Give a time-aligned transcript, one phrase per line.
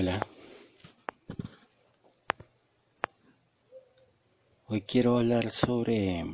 [0.00, 0.24] Hola.
[4.68, 6.24] Hoy quiero hablar sobre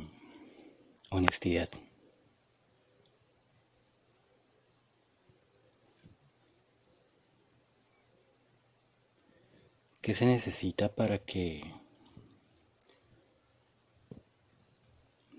[1.09, 1.69] honestidad.
[9.99, 11.63] ¿Qué se necesita para que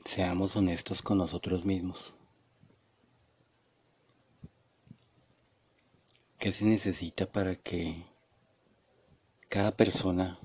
[0.04, 2.12] seamos honestos con nosotros mismos?
[6.40, 8.15] ¿Qué se necesita para que
[9.56, 10.38] cada persona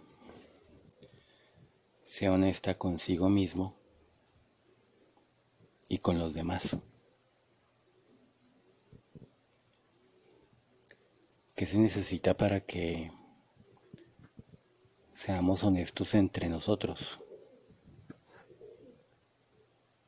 [2.08, 3.76] sea honesta consigo mismo
[5.90, 6.78] y con los demás?
[11.54, 13.12] ¿Qué se necesita para que
[15.12, 17.20] seamos honestos entre nosotros.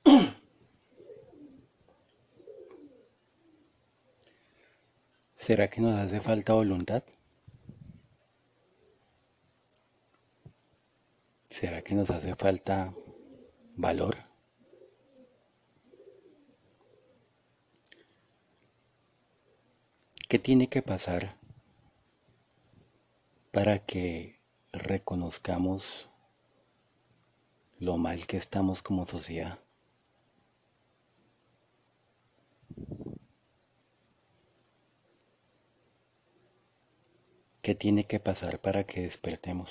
[5.36, 7.04] ¿Será que nos hace falta voluntad?
[11.58, 12.94] ¿Será que nos hace falta
[13.76, 14.16] valor?
[20.28, 21.36] ¿Qué tiene que pasar
[23.52, 24.40] para que
[24.72, 25.84] reconozcamos
[27.78, 29.60] lo mal que estamos como sociedad.
[37.62, 39.70] ¿Qué tiene que pasar para que despertemos?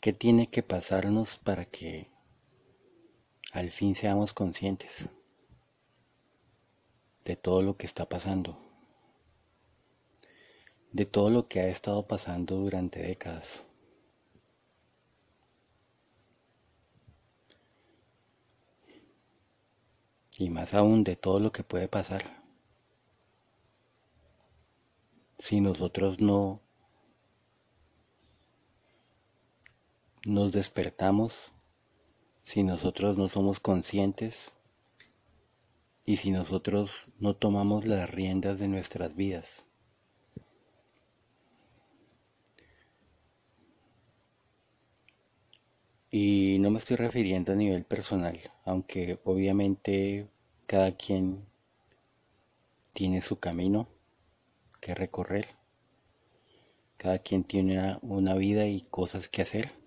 [0.00, 2.10] ¿Qué tiene que pasarnos para que
[3.52, 5.10] al fin seamos conscientes
[7.24, 8.70] de todo lo que está pasando?
[10.92, 13.64] de todo lo que ha estado pasando durante décadas.
[20.36, 22.42] Y más aún de todo lo que puede pasar.
[25.38, 26.60] Si nosotros no
[30.24, 31.32] nos despertamos,
[32.42, 34.52] si nosotros no somos conscientes
[36.04, 39.66] y si nosotros no tomamos las riendas de nuestras vidas.
[46.10, 50.28] Y no me estoy refiriendo a nivel personal, aunque obviamente
[50.66, 51.46] cada quien
[52.92, 53.88] tiene su camino
[54.80, 55.46] que recorrer,
[56.96, 59.79] cada quien tiene una, vida y cosas que hacer,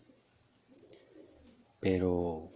[1.84, 2.50] pero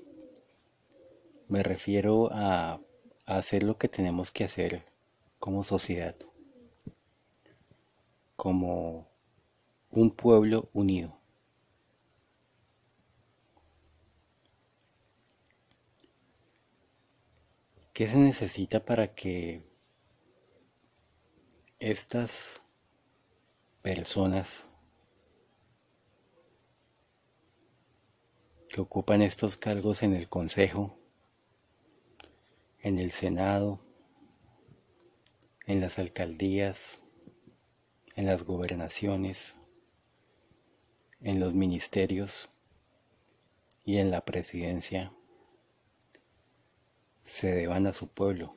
[1.50, 2.80] me refiero a
[3.26, 4.86] hacer lo que tenemos que hacer
[5.38, 6.16] como sociedad,
[8.38, 9.06] como
[9.92, 11.20] un pueblo unido.
[17.94, 19.62] ¿Qué se necesita para que
[21.80, 22.62] estas
[23.82, 24.70] personas
[28.78, 30.96] que ocupan estos cargos en el Consejo,
[32.80, 33.80] en el Senado,
[35.66, 36.78] en las alcaldías,
[38.16, 39.56] en las gobernaciones,
[41.22, 42.50] en los ministerios
[43.84, 45.12] y en la presidencia
[47.24, 48.56] se deban a su pueblo.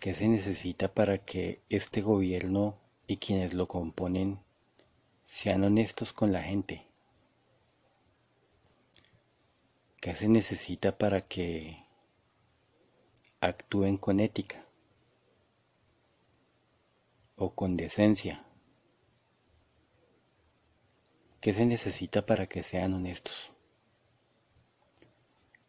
[0.00, 4.38] ¿Qué se necesita para que este gobierno y quienes lo componen
[5.26, 6.87] sean honestos con la gente?
[10.00, 11.84] ¿Qué se necesita para que
[13.40, 14.64] actúen con ética
[17.36, 18.44] o con decencia?
[21.40, 23.50] ¿Qué se necesita para que sean honestos?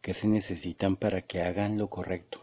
[0.00, 2.40] que se necesitan para que hagan lo correcto.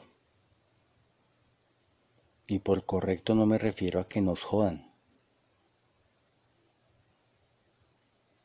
[2.45, 4.91] Y por correcto no me refiero a que nos jodan.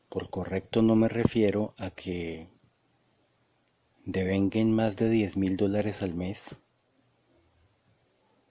[0.09, 2.49] Por correcto no me refiero a que
[4.05, 6.57] devenguen más de 10 mil dólares al mes,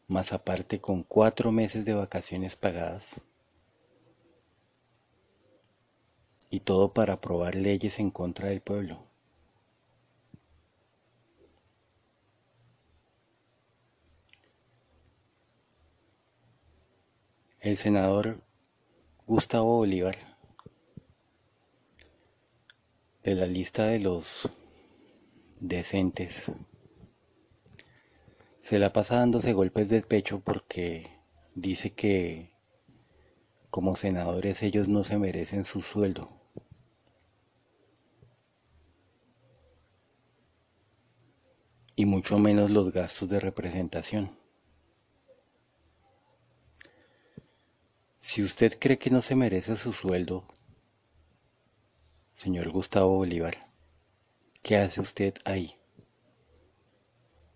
[0.07, 3.21] más aparte con cuatro meses de vacaciones pagadas,
[6.49, 9.11] y todo para aprobar leyes en contra del pueblo.
[17.61, 18.41] el senador
[19.27, 20.17] Gustavo Bolívar
[23.23, 24.49] de la lista de los
[25.61, 26.51] decentes
[28.63, 31.07] se la pasa dándose golpes de pecho porque
[31.55, 32.51] dice que
[33.69, 36.29] como senadores ellos no se merecen su sueldo.
[42.01, 44.35] y mucho menos los gastos de representación.
[48.19, 50.47] Si usted cree que no se merece su sueldo,
[52.37, 53.70] señor Gustavo Bolívar,
[54.61, 55.75] ¿qué hace usted ahí?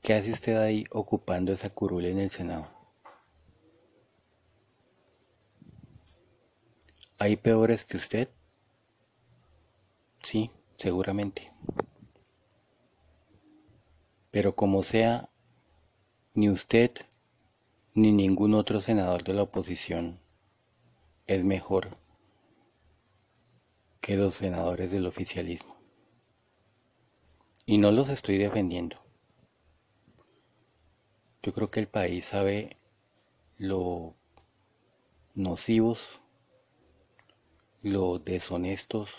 [0.02, 2.68] ¿Qué hace usted ahí ocupando esa curul en el Senado?
[7.18, 8.30] ¿Hay peores que usted?
[10.22, 11.52] Sí, seguramente.
[14.32, 15.30] Pero como sea,
[16.34, 16.92] ni usted
[17.94, 20.20] ni ningún otro senador de la oposición
[21.28, 21.98] es mejor
[24.02, 25.75] que los senadores del oficialismo.
[27.66, 28.98] Y no los estoy defendiendo.
[31.42, 32.78] Yo creo que el país sabe
[33.58, 34.16] lo
[35.34, 36.00] nocivos,
[37.82, 39.10] lo deshonestos,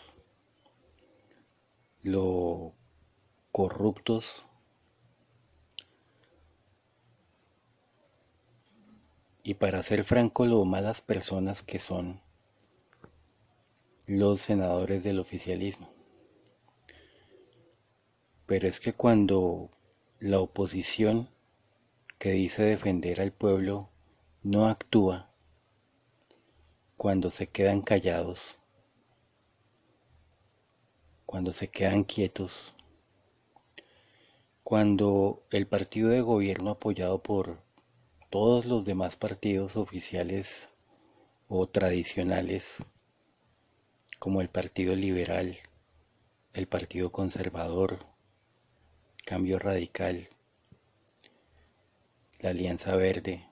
[2.03, 2.73] lo
[3.53, 4.25] corruptos
[9.43, 12.21] y para ser franco lo malas personas que son
[14.07, 15.96] los senadores del oficialismo.
[18.47, 19.71] Pero es que cuando
[20.21, 21.29] la oposición
[22.19, 23.91] que dice defender al pueblo
[24.43, 25.31] no actúa,
[26.97, 28.41] cuando se quedan callados,
[31.27, 32.73] cuando se quedan quietos,
[34.63, 37.61] cuando el partido de gobierno apoyado por
[38.31, 40.69] todos los demás partidos oficiales
[41.49, 42.65] o tradicionales,
[44.19, 45.57] como el Partido Liberal,
[46.53, 48.07] el Partido Conservador,
[49.29, 50.29] Cambio Radical,
[52.39, 53.45] la Alianza Verde,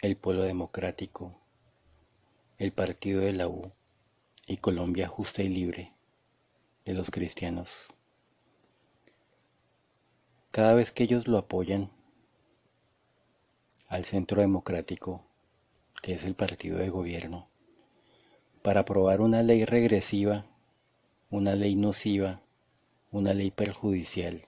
[0.00, 1.34] el Polo Democrático,
[2.56, 3.72] el Partido de la U
[4.46, 5.92] y Colombia Justa y Libre
[6.84, 7.76] de los cristianos.
[10.52, 11.90] Cada vez que ellos lo apoyan
[13.88, 15.24] al Centro Democrático,
[16.00, 17.48] que es el partido de gobierno,
[18.62, 20.46] para aprobar una ley regresiva,
[21.28, 22.40] una ley nociva,
[23.10, 24.46] una ley perjudicial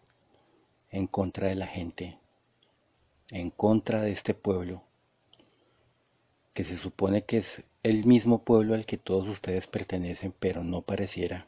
[0.91, 2.19] en contra de la gente,
[3.31, 4.83] en contra de este pueblo,
[6.53, 10.83] que se supone que es el mismo pueblo al que todos ustedes pertenecen, pero no
[10.83, 11.47] pareciera.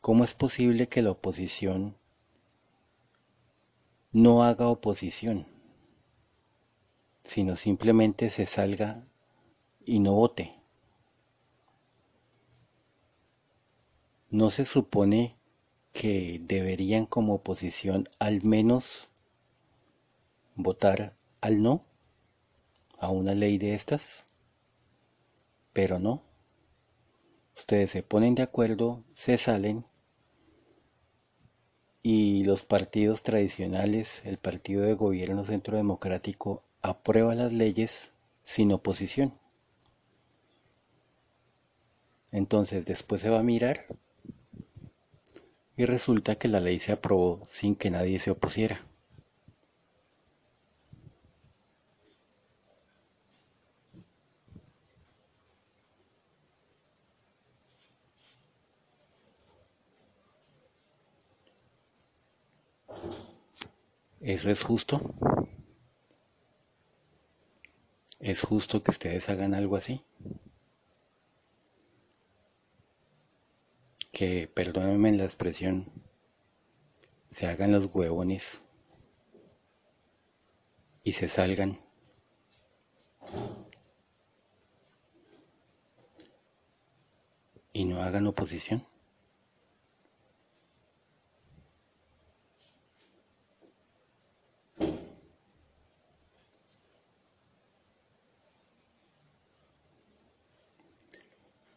[0.00, 1.96] ¿Cómo es posible que la oposición
[4.12, 5.46] no haga oposición,
[7.24, 9.04] sino simplemente se salga
[9.84, 10.54] y no vote?
[14.30, 15.37] ¿No se supone
[15.98, 19.08] que deberían como oposición al menos
[20.54, 21.84] votar al no
[23.00, 24.24] a una ley de estas,
[25.72, 26.22] pero no.
[27.56, 29.84] Ustedes se ponen de acuerdo, se salen
[32.00, 38.12] y los partidos tradicionales, el partido de gobierno centro democrático, aprueba las leyes
[38.44, 39.34] sin oposición.
[42.30, 43.86] Entonces después se va a mirar
[45.78, 48.84] y resulta que la ley se aprobó sin que nadie se opusiera.
[64.20, 65.00] ¿Eso es justo?
[68.20, 70.04] ¿Es justo que ustedes hagan algo así?
[74.18, 75.92] Que, perdónenme la expresión,
[77.30, 78.64] se hagan los huevones
[81.04, 81.78] y se salgan.
[87.72, 88.84] Y no hagan oposición.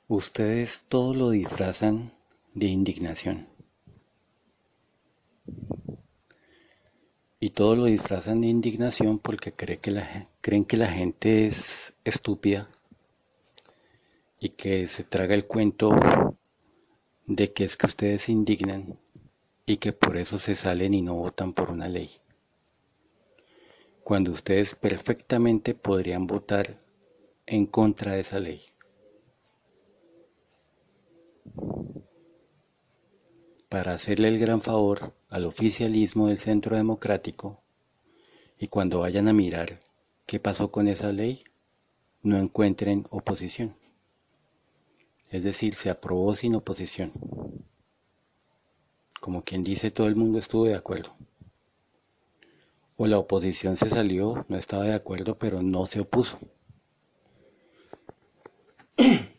[0.08, 2.20] Ustedes todo lo disfrazan
[2.54, 3.48] de indignación.
[7.40, 11.94] Y todo lo disfrazan de indignación porque creen que la, creen que la gente es
[12.04, 12.70] estúpida
[14.40, 15.90] y que se traga el cuento
[17.26, 19.00] de que es que ustedes se indignan
[19.66, 22.12] y que por eso se salen y no votan por una ley.
[24.04, 26.80] Cuando ustedes perfectamente podrían votar
[27.46, 28.62] en contra de esa ley.
[33.72, 37.62] Para hacerle el gran favor al oficialismo del Centro Democrático
[38.60, 39.80] y cuando vayan a mirar
[40.26, 41.46] qué pasó con esa ley,
[42.22, 43.78] no encuentren oposición.
[45.30, 47.14] Es decir, se aprobó sin oposición.
[49.22, 51.16] como quien dice todo el mundo estuvo de acuerdo.
[52.98, 56.38] O la oposición se salió, no estaba de acuerdo, pero no se opuso.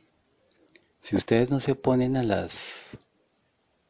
[1.02, 2.96] Si ustedes no se oponen a las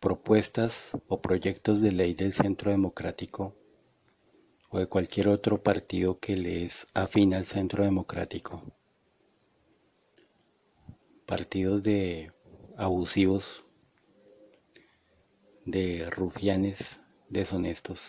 [0.03, 0.75] propuestas
[1.07, 3.55] o proyectos de ley del Centro Democrático
[4.69, 8.65] o de cualquier otro partido que les afina al Centro Democrático,
[11.25, 12.33] partidos de
[12.77, 13.45] abusivos,
[15.65, 18.01] de rufianes deshonestos,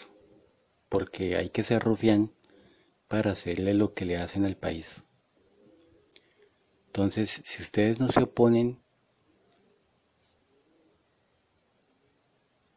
[0.90, 2.32] porque hay que ser rufián
[3.08, 5.04] para hacerle lo que le hacen al país.
[6.88, 8.83] Entonces, si ustedes no se oponen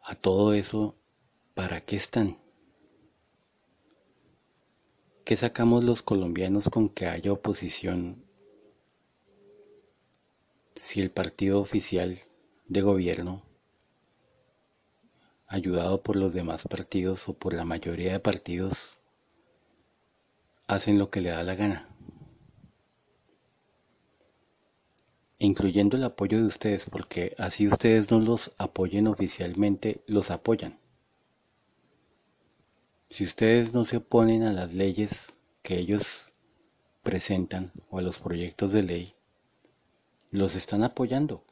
[0.06, 0.94] a todo eso,
[1.54, 2.38] ¿para qué están?
[5.24, 8.24] ¿Qué sacamos los colombianos con que haya oposición
[10.76, 12.20] si el partido oficial
[12.68, 13.42] de gobierno,
[15.48, 18.96] ayudado por los demás partidos o por la mayoría de partidos,
[20.68, 21.95] hacen lo que le da la gana?
[25.38, 30.78] Incluyendo el apoyo de ustedes, porque así ustedes no los apoyen oficialmente, los apoyan.
[33.10, 35.12] Si ustedes no se oponen a las leyes
[35.62, 36.32] que ellos
[37.02, 39.14] presentan o a los proyectos de ley,
[40.30, 41.44] los están apoyando.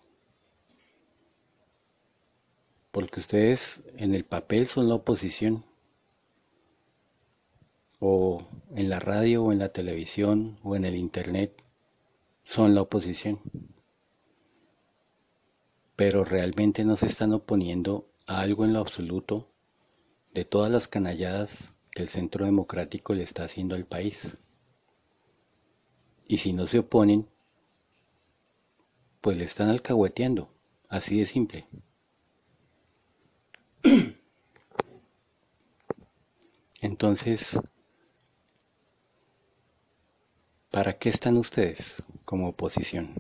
[2.91, 5.65] Porque ustedes en el papel son la oposición.
[8.01, 11.55] O en la radio o en la televisión o en el internet
[12.45, 13.41] son la oposición
[15.97, 19.49] pero realmente no se están oponiendo a algo en lo absoluto
[20.33, 24.37] de todas las canalladas que el Centro Democrático le está haciendo al país.
[26.27, 27.29] Y si no se oponen,
[29.21, 30.49] pues le están alcahueteando,
[30.89, 31.69] así de simple.
[36.81, 37.59] Entonces,
[40.71, 43.15] ¿para qué están ustedes como oposición?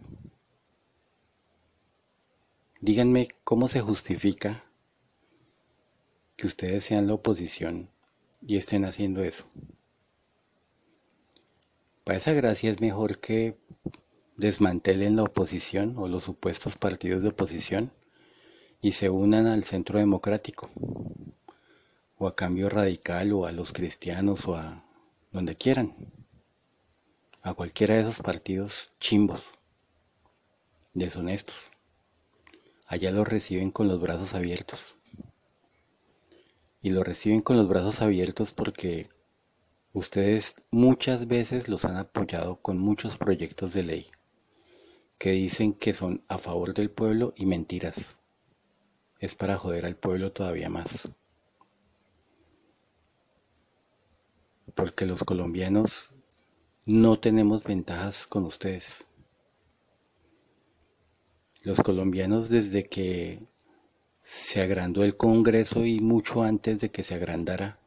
[2.84, 4.62] Díganme cómo se justifica
[6.36, 7.88] que ustedes sean la oposición
[8.46, 9.46] y estén haciendo eso.
[12.04, 13.56] Para esa gracia es mejor que
[14.36, 17.90] desmantelen la oposición o los supuestos partidos de oposición
[18.82, 20.68] y se unan al centro democrático
[22.18, 24.84] o a cambio radical o a los cristianos o a
[25.32, 25.94] donde quieran
[27.40, 29.42] a cualquiera de esos partidos chimbos
[30.92, 31.58] deshonestos
[32.86, 34.94] allá lo reciben con los brazos abiertos.
[36.82, 39.08] Y lo reciben con los brazos abiertos porque
[39.92, 44.06] ustedes muchas veces los han apoyado con muchos proyectos de ley
[45.18, 47.96] que dicen que son a favor del pueblo y mentiras.
[49.18, 51.08] Es para joder al pueblo todavía más.
[54.74, 56.10] Porque los colombianos
[56.84, 59.06] no tenemos ventajas con ustedes.
[61.64, 63.40] Los colombianos desde que
[64.22, 67.78] se agrandó el Congreso y mucho antes de que se agrandara,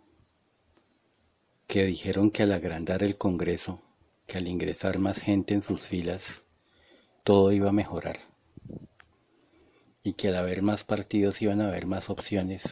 [1.67, 3.79] que dijeron que al agrandar el Congreso,
[4.25, 6.43] que al ingresar más gente en sus filas,
[7.23, 8.17] todo iba a mejorar.
[10.01, 12.63] Y que al haber más partidos iban a haber más opciones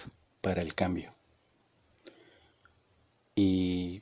[0.42, 1.14] para el cambio.
[3.36, 4.02] ¿Y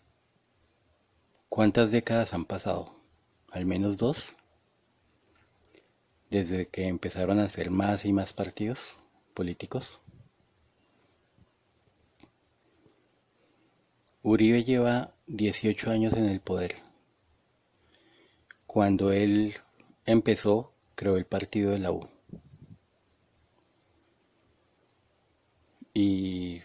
[1.50, 2.96] cuántas décadas han pasado?
[3.52, 4.34] ¿Al menos dos?
[6.34, 8.80] Desde que empezaron a hacer más y más partidos
[9.36, 10.00] políticos.
[14.24, 16.78] Uribe lleva 18 años en el poder.
[18.66, 19.54] Cuando él
[20.08, 22.10] empezó, creó el partido de la U.
[25.94, 26.62] Y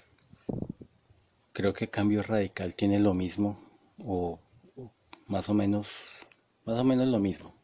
[1.53, 3.61] creo que Cambio Radical tiene lo mismo,
[3.99, 4.41] o
[5.27, 5.93] más o menos,
[6.65, 7.58] más o menos lo mismo.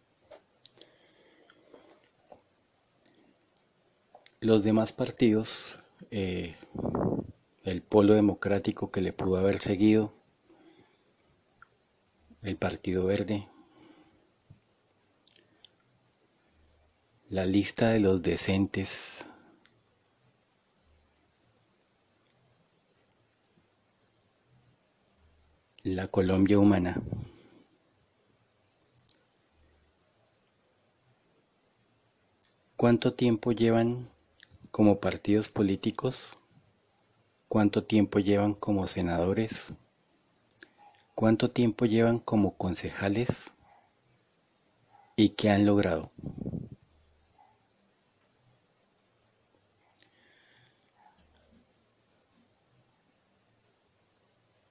[4.44, 5.48] Los demás partidos,
[6.10, 6.54] eh,
[7.62, 10.12] el polo democrático que le pudo haber seguido,
[12.42, 13.48] el Partido Verde,
[17.30, 18.90] la lista de los decentes,
[25.84, 27.00] la Colombia humana.
[32.76, 34.12] ¿Cuánto tiempo llevan
[34.74, 36.18] como partidos políticos,
[37.46, 39.72] cuánto tiempo llevan como senadores,
[41.14, 43.28] cuánto tiempo llevan como concejales
[45.14, 46.10] y qué han logrado.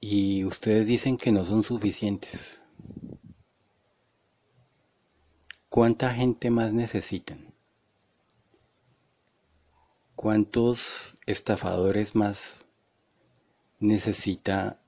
[0.01, 2.61] Y ustedes dicen que no son suficientes.
[5.69, 7.52] ¿Cuánta gente más necesitan?
[10.15, 12.63] ¿Cuántos estafadores más
[13.79, 14.79] necesita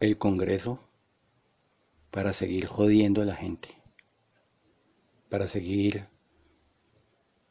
[0.00, 0.80] el Congreso
[2.10, 3.68] para seguir jodiendo a la gente?
[5.30, 6.08] Para seguir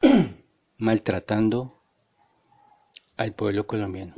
[0.77, 1.81] maltratando
[3.15, 4.13] al pueblo colombiano.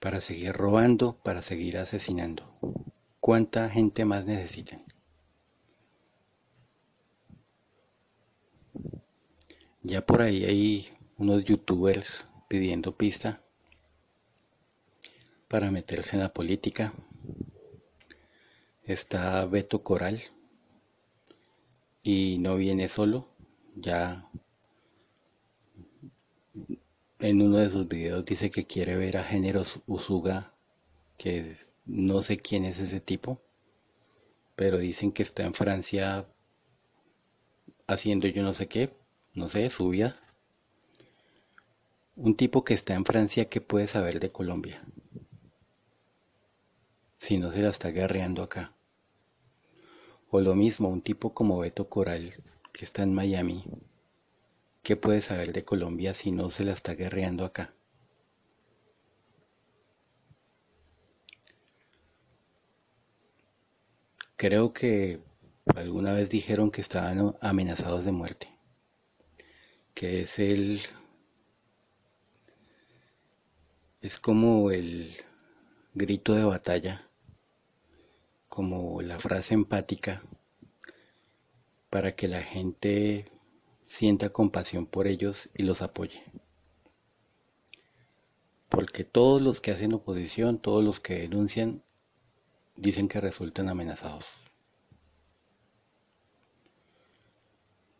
[0.00, 2.58] Para seguir robando, para seguir asesinando.
[3.20, 4.84] ¿Cuánta gente más necesitan?
[9.82, 13.40] Ya por ahí hay unos youtubers pidiendo pista
[15.48, 16.92] para meterse en la política.
[18.84, 20.20] Está Beto Coral
[22.02, 23.28] y no viene solo,
[23.74, 24.28] ya
[27.18, 30.52] en uno de sus videos dice que quiere ver a Géneros Usuga,
[31.16, 31.56] que
[31.86, 33.40] no sé quién es ese tipo,
[34.56, 36.26] pero dicen que está en Francia
[37.86, 38.99] haciendo yo no sé qué,
[39.34, 40.16] no sé, su vida.
[42.16, 44.82] Un tipo que está en Francia, ¿qué puede saber de Colombia?
[47.18, 48.72] Si no se la está guerreando acá.
[50.30, 52.34] O lo mismo, un tipo como Beto Coral,
[52.72, 53.64] que está en Miami,
[54.82, 57.72] ¿qué puede saber de Colombia si no se la está guerreando acá?
[64.36, 65.20] Creo que
[65.76, 68.59] alguna vez dijeron que estaban amenazados de muerte
[70.00, 70.80] que es el
[74.00, 75.14] es como el
[75.92, 77.06] grito de batalla,
[78.48, 80.22] como la frase empática
[81.90, 83.30] para que la gente
[83.84, 86.24] sienta compasión por ellos y los apoye.
[88.70, 91.82] Porque todos los que hacen oposición, todos los que denuncian,
[92.74, 94.24] dicen que resultan amenazados.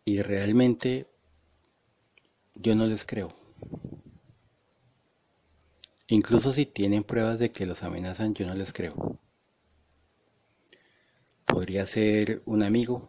[0.06, 1.09] Y realmente
[2.54, 3.32] yo no les creo.
[6.08, 9.18] Incluso si tienen pruebas de que los amenazan, yo no les creo.
[11.46, 13.08] Podría ser un amigo,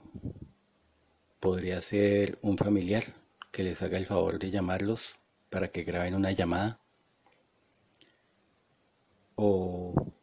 [1.39, 3.03] podría ser un familiar
[3.51, 5.01] que les haga el favor de llamarlos
[5.49, 6.79] para que graben una llamada.
[9.35, 10.13] O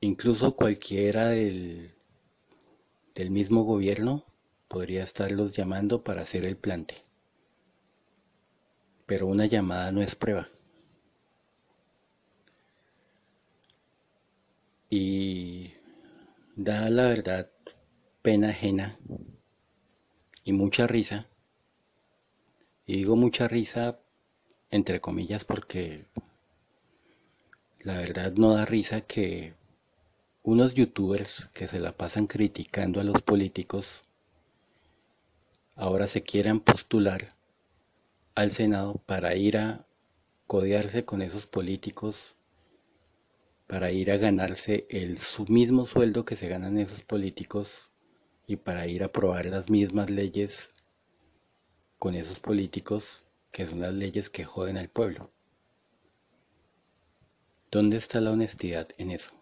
[0.00, 1.94] incluso cualquiera del,
[3.14, 4.24] del mismo gobierno
[4.68, 7.09] podría estarlos llamando para hacer el plante
[9.10, 10.48] pero una llamada no es prueba.
[14.88, 15.72] Y
[16.54, 17.50] da la verdad
[18.22, 19.00] pena ajena
[20.44, 21.26] y mucha risa.
[22.86, 23.98] Y digo mucha risa
[24.70, 26.04] entre comillas porque
[27.80, 29.54] la verdad no da risa que
[30.44, 33.88] unos youtubers que se la pasan criticando a los políticos
[35.74, 37.39] ahora se quieran postular
[38.34, 39.86] al Senado para ir a
[40.46, 42.16] codearse con esos políticos,
[43.66, 47.70] para ir a ganarse el mismo sueldo que se ganan esos políticos
[48.46, 50.72] y para ir a aprobar las mismas leyes
[51.98, 55.30] con esos políticos que son las leyes que joden al pueblo.
[57.70, 59.39] ¿Dónde está la honestidad en eso?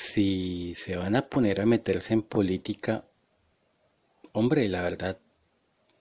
[0.00, 3.04] Si se van a poner a meterse en política
[4.32, 5.18] hombre, la verdad,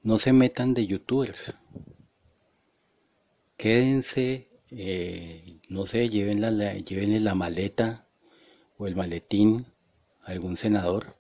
[0.04, 1.54] no se metan de youtubers.
[3.58, 8.08] Quédense, eh, no sé, la, llévenle la maleta
[8.78, 9.66] o el maletín
[10.24, 11.18] a algún senador.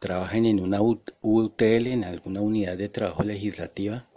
[0.00, 4.08] Trabajen en una UTL, en alguna unidad de trabajo legislativa.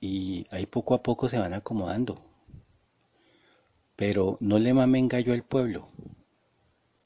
[0.00, 2.27] Y ahí poco a poco se van acomodando.
[3.98, 5.90] Pero no le mamen gallo al pueblo.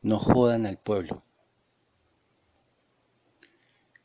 [0.02, 1.24] No jodan al pueblo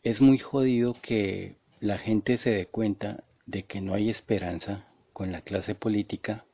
[0.09, 5.33] es muy jodido que la gente se dé cuenta de que no hay esperanza con
[5.33, 6.45] la clase política.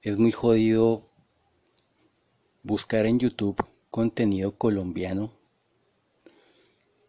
[0.00, 1.10] Es muy jodido
[2.62, 5.32] buscar en YouTube contenido colombiano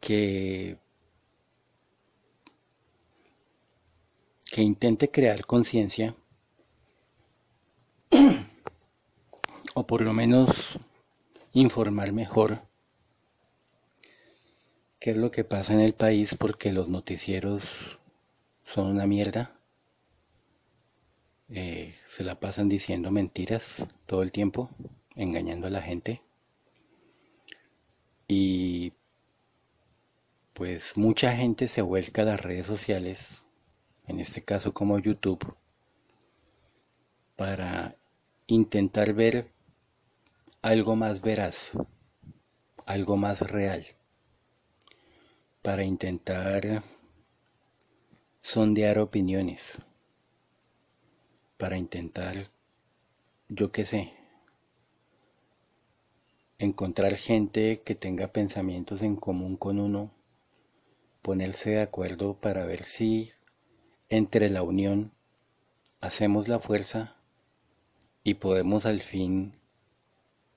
[0.02, 0.78] que
[4.52, 6.14] que intente crear conciencia
[9.74, 10.50] o por lo menos
[11.54, 12.62] informar mejor
[15.00, 18.00] qué es lo que pasa en el país porque los noticieros
[18.66, 19.52] son una mierda.
[21.50, 24.70] Eh, se la pasan diciendo mentiras todo el tiempo,
[25.16, 26.22] engañando a la gente.
[28.28, 28.94] Y
[30.54, 33.44] pues mucha gente se vuelca a las redes sociales,
[34.08, 35.56] en este caso como YouTube,
[37.36, 37.96] para
[38.48, 39.52] intentar ver
[40.62, 41.56] algo más veraz,
[42.86, 43.86] algo más real,
[45.62, 46.84] para intentar
[48.42, 49.62] sondear opiniones,
[51.58, 52.50] para intentar,
[53.50, 54.14] yo qué sé,
[56.58, 60.12] encontrar gente que tenga pensamientos en común con uno
[61.22, 63.32] ponerse de acuerdo para ver si
[64.08, 65.12] entre la unión
[66.00, 67.17] hacemos la fuerza
[68.28, 69.54] y podemos al fin,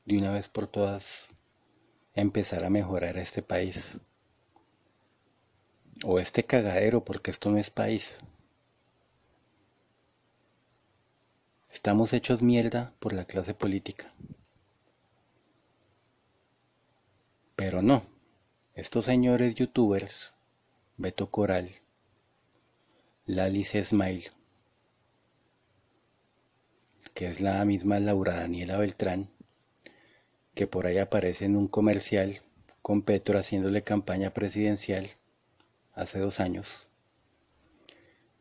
[0.04, 1.04] de una vez por todas,
[2.14, 3.96] empezar a mejorar este país.
[6.02, 8.18] O este cagadero, porque esto no es país.
[11.70, 14.12] Estamos hechos mierda por la clase política.
[17.54, 18.02] Pero no,
[18.74, 20.34] estos señores youtubers
[20.96, 21.70] Beto Coral,
[23.26, 24.32] Lalice Smile,
[27.20, 29.28] que es la misma Laura Daniela Beltrán,
[30.54, 32.40] que por ahí aparece en un comercial
[32.80, 35.10] con Petro haciéndole campaña presidencial
[35.92, 36.66] hace dos años.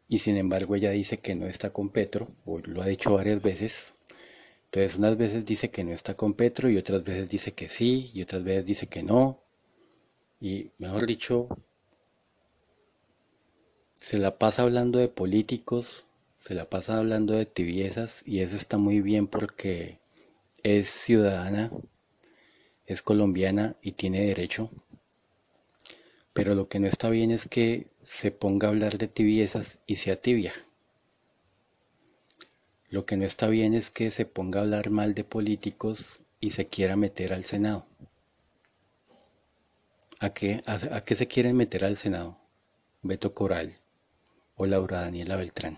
[0.08, 3.42] Y sin embargo ella dice que no está con Petro, o lo ha dicho varias
[3.42, 3.96] veces.
[4.68, 8.12] Entonces unas veces dice que no está con Petro y otras veces dice que sí
[8.14, 9.42] y otras veces dice que no.
[10.40, 11.50] Y mejor dicho,
[13.98, 16.06] se la pasa hablando de políticos,
[16.50, 20.00] se la pasa hablando de tibiezas y eso está muy bien porque
[20.64, 21.70] es ciudadana,
[22.88, 24.72] es colombiana y tiene derecho.
[26.34, 29.98] Pero lo que no está bien es que se ponga a hablar de tibiezas y
[29.98, 30.56] sea tibia.
[32.90, 36.50] Lo que no está bien es que se ponga a hablar mal de políticos y
[36.50, 37.86] se quiera meter al Senado.
[40.20, 42.40] ¿A qué, a, qué se quieren meter al Senado?
[43.04, 43.78] Beto Coral,
[44.56, 45.78] o Laura Daniela Beltrán.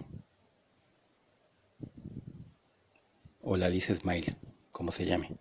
[3.44, 4.36] O la Liz Smile,
[4.72, 5.38] como se llame.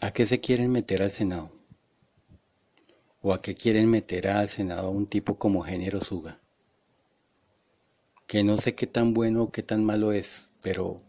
[0.00, 1.50] ¿A qué se quieren meter al Senado?
[3.22, 6.40] ¿O a qué quieren meter al Senado un tipo como Género Suga?
[8.26, 11.02] Que no sé qué tan bueno o qué tan malo es, pero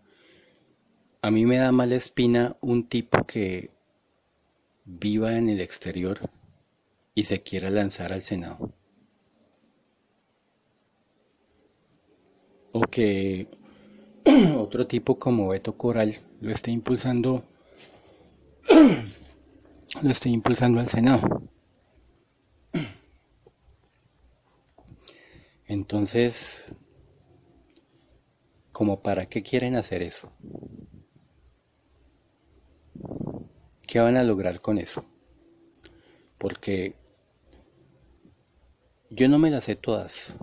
[1.22, 3.72] a mí me da mala espina un tipo que
[4.86, 6.30] viva en el exterior
[7.14, 8.72] y se quiera lanzar al Senado.
[12.72, 13.48] o que
[14.58, 17.44] otro tipo como Beto Coral lo esté impulsando
[20.02, 21.50] lo esté impulsando al Senado.
[25.66, 26.74] Entonces,
[28.72, 30.32] ¿como para qué quieren hacer eso?
[33.86, 35.04] ¿Qué van a lograr con eso?
[36.38, 36.96] Porque
[39.10, 40.36] yo no me las sé todas.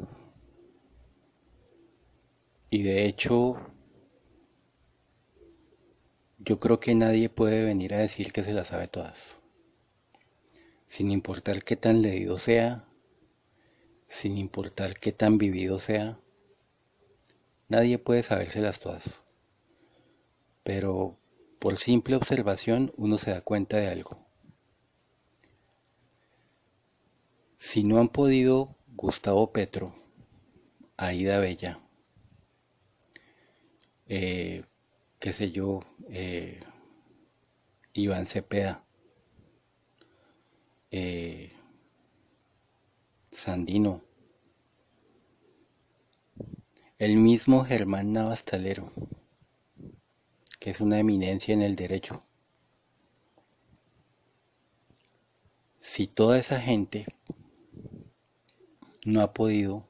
[2.71, 3.57] Y de hecho,
[6.47, 9.41] yo creo que nadie puede venir a decir que se las sabe todas.
[10.87, 12.85] Sin importar qué tan leído sea,
[14.09, 16.21] sin importar qué tan vivido sea,
[17.69, 19.23] nadie puede sabérselas todas.
[20.63, 21.19] Pero
[21.59, 24.25] por simple observación uno se da cuenta de algo.
[27.59, 29.97] Si no han podido Gustavo Petro,
[30.97, 31.81] Aida Bella,
[34.07, 34.65] eh,
[35.19, 36.61] qué sé yo, eh,
[37.95, 38.85] Iván Cepeda,
[40.91, 41.53] eh,
[43.33, 44.03] Sandino,
[46.99, 48.93] el mismo Germán Navastalero,
[50.59, 52.23] que es una eminencia en el derecho.
[55.81, 57.07] Si toda esa gente
[59.05, 59.87] no ha podido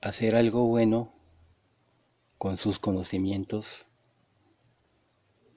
[0.00, 1.12] hacer algo bueno
[2.38, 3.66] con sus conocimientos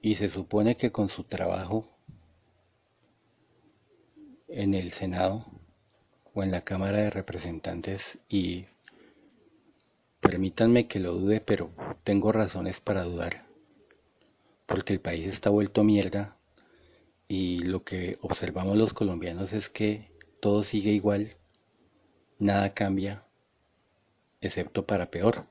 [0.02, 1.88] y se supone que con su trabajo
[4.48, 5.46] en el Senado
[6.34, 8.66] o en la Cámara de Representantes y
[10.20, 11.70] permítanme que lo dude, pero
[12.02, 13.46] tengo razones para dudar,
[14.66, 16.36] porque el país está vuelto mierda
[17.28, 21.36] y lo que observamos los colombianos es que todo sigue igual,
[22.38, 23.24] nada cambia,
[24.46, 25.46] excepto para peor.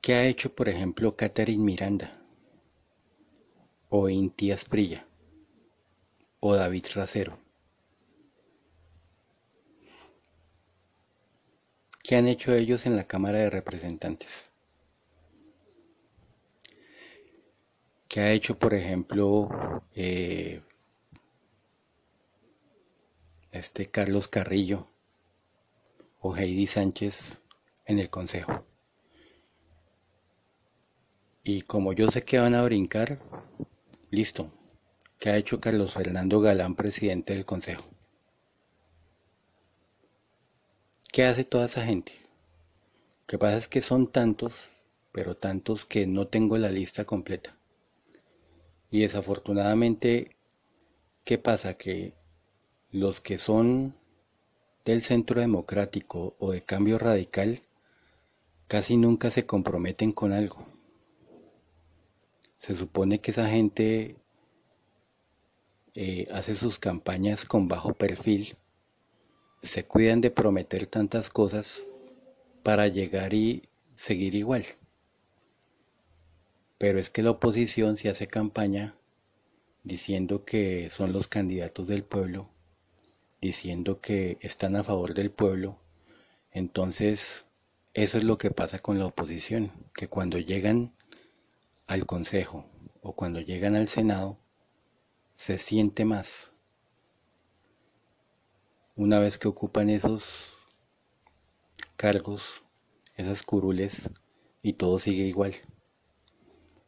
[0.00, 2.22] ¿Qué ha hecho, por ejemplo, Catherine Miranda?
[3.90, 5.06] O Inti Asprilla?
[6.40, 7.38] ¿O David Racero?
[12.02, 14.50] ¿Qué han hecho ellos en la Cámara de Representantes?
[18.08, 20.62] ¿Qué ha hecho, por ejemplo, eh,
[23.58, 24.86] este Carlos Carrillo
[26.20, 27.40] o Heidi Sánchez
[27.84, 28.64] en el Consejo?
[31.44, 33.20] Y como yo sé que van a brincar,
[34.10, 34.52] listo.
[35.18, 37.84] ¿Qué ha hecho Carlos Fernando Galán, presidente del Consejo?
[41.10, 42.12] ¿Qué hace toda esa gente?
[43.22, 44.54] Lo que pasa es que son tantos,
[45.10, 47.56] pero tantos que no tengo la lista completa.
[48.90, 50.36] Y desafortunadamente,
[51.24, 51.74] ¿qué pasa?
[51.74, 52.14] Que
[52.90, 53.94] los que son
[54.84, 57.62] del centro democrático o de cambio radical
[58.66, 60.66] casi nunca se comprometen con algo.
[62.58, 64.16] Se supone que esa gente
[65.94, 68.56] eh, hace sus campañas con bajo perfil,
[69.62, 71.86] se cuidan de prometer tantas cosas
[72.62, 74.64] para llegar y seguir igual.
[76.78, 78.94] Pero es que la oposición se hace campaña
[79.82, 82.48] diciendo que son los candidatos del pueblo,
[83.40, 85.78] diciendo que están a favor del pueblo.
[86.50, 87.46] Entonces,
[87.94, 90.92] eso es lo que pasa con la oposición, que cuando llegan
[91.86, 92.66] al Consejo
[93.02, 94.38] o cuando llegan al Senado,
[95.36, 96.52] se siente más.
[98.96, 100.24] Una vez que ocupan esos
[101.96, 102.42] cargos,
[103.16, 104.10] esas curules,
[104.62, 105.54] y todo sigue igual.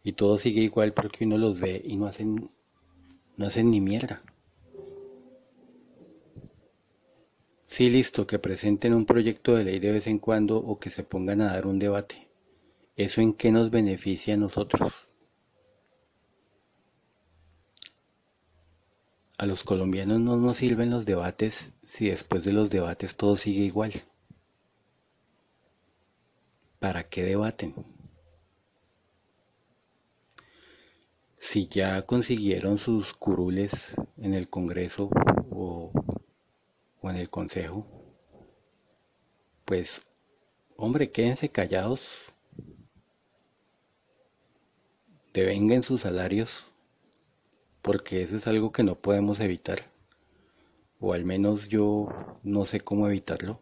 [0.02, 2.50] Y todo sigue igual porque uno los ve y no hacen,
[3.36, 4.22] no hacen ni mierda.
[7.80, 11.02] Sí, listo, que presenten un proyecto de ley de vez en cuando o que se
[11.02, 12.28] pongan a dar un debate.
[12.94, 14.92] ¿Eso en qué nos beneficia a nosotros?
[19.38, 23.62] A los colombianos no nos sirven los debates si después de los debates todo sigue
[23.62, 23.92] igual.
[26.80, 27.74] ¿Para qué debaten?
[31.40, 33.72] Si ya consiguieron sus curules
[34.18, 35.08] en el Congreso
[35.50, 35.90] o,
[37.10, 37.86] en el Consejo,
[39.64, 40.02] pues
[40.76, 42.00] hombre, quédense callados
[45.32, 46.50] devenguen sus salarios,
[47.82, 49.90] porque eso es algo que no podemos evitar,
[50.98, 52.08] o al menos yo
[52.42, 53.60] no sé cómo evitarlo.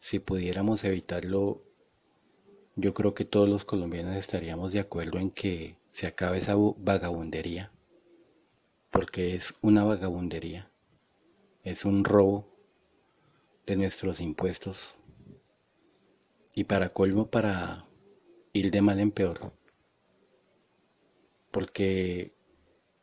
[0.00, 1.62] Si pudiéramos evitarlo,
[2.76, 7.72] yo creo que todos los colombianos estaríamos de acuerdo en que se acabe esa vagabundería,
[8.90, 10.70] porque es una vagabundería,
[11.70, 12.48] es un robo
[13.66, 14.78] de nuestros impuestos
[16.54, 17.86] y para colmo para
[18.52, 19.52] ir de mal en peor
[21.50, 22.32] porque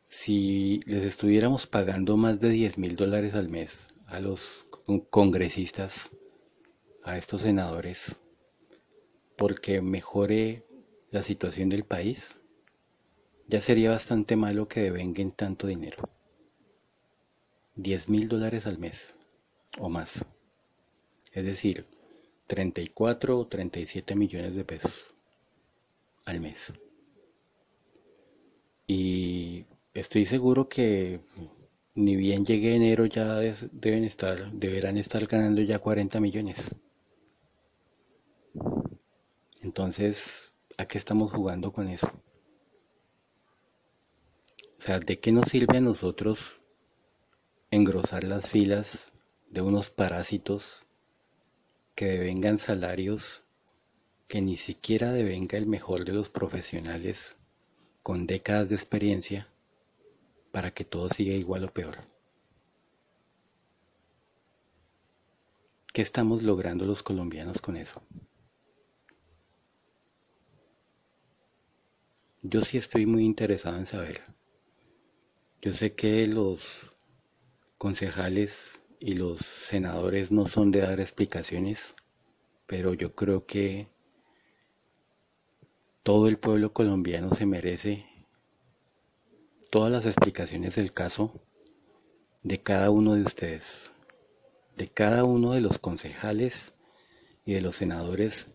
[0.08, 4.40] si les estuviéramos pagando más de 10 mil dólares al mes a los
[5.10, 6.10] congresistas,
[7.02, 8.16] a estos senadores,
[9.36, 10.64] porque mejore
[11.10, 12.40] la situación del país,
[13.48, 16.08] ya sería bastante malo que devenguen tanto dinero.
[17.76, 19.16] 10 mil dólares al mes
[19.78, 20.24] o más.
[21.32, 21.86] Es decir,
[22.46, 24.92] 34 o 37 millones de pesos
[26.24, 26.72] al mes.
[28.86, 31.20] Y estoy seguro que
[31.94, 36.74] ni bien llegue enero ya deben estar, deberán estar ganando ya 40 millones.
[39.60, 42.06] Entonces, ¿a qué estamos jugando con eso?
[44.78, 46.38] O sea, ¿de qué nos sirve a nosotros
[47.76, 49.12] engrosar las filas
[49.50, 50.82] de unos parásitos
[51.94, 53.42] que devengan salarios
[54.28, 57.36] que ni siquiera devenga el mejor de los profesionales
[58.02, 59.48] con décadas de experiencia
[60.52, 61.98] para que todo siga igual o peor.
[65.92, 68.02] ¿Qué estamos logrando los colombianos con eso?
[72.42, 74.22] Yo sí estoy muy interesado en saber.
[75.62, 76.95] Yo sé que los
[77.78, 78.52] concejales
[78.98, 81.94] y los senadores no son de dar explicaciones,
[82.66, 83.88] pero yo creo que
[86.02, 88.06] todo el pueblo colombiano se merece
[89.70, 91.40] todas las explicaciones del caso
[92.42, 93.64] de cada uno de ustedes,
[94.76, 96.72] de cada uno de los concejales
[97.44, 98.46] y de los senadores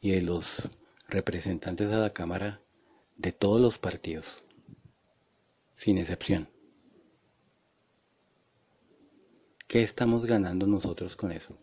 [0.00, 0.68] y de los
[1.08, 2.60] representantes a la Cámara
[3.16, 4.42] de todos los partidos,
[5.74, 6.51] sin excepción.
[9.72, 11.56] ¿Qué estamos ganando nosotros con eso?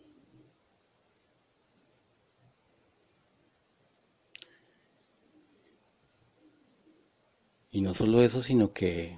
[7.70, 9.16] Y no solo eso, sino que,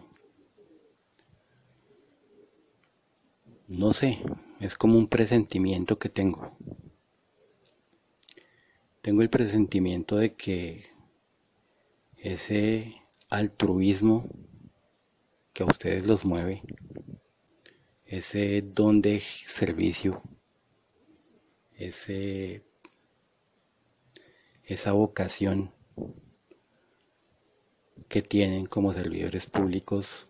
[3.66, 4.18] no sé,
[4.60, 6.54] es como un presentimiento que tengo.
[9.00, 10.84] Tengo el presentimiento de que
[12.18, 12.96] ese
[13.30, 14.28] altruismo
[15.54, 16.60] que a ustedes los mueve,
[18.12, 20.20] ese don de servicio,
[21.78, 22.62] ese,
[24.64, 25.70] esa vocación
[28.10, 30.28] que tienen como servidores públicos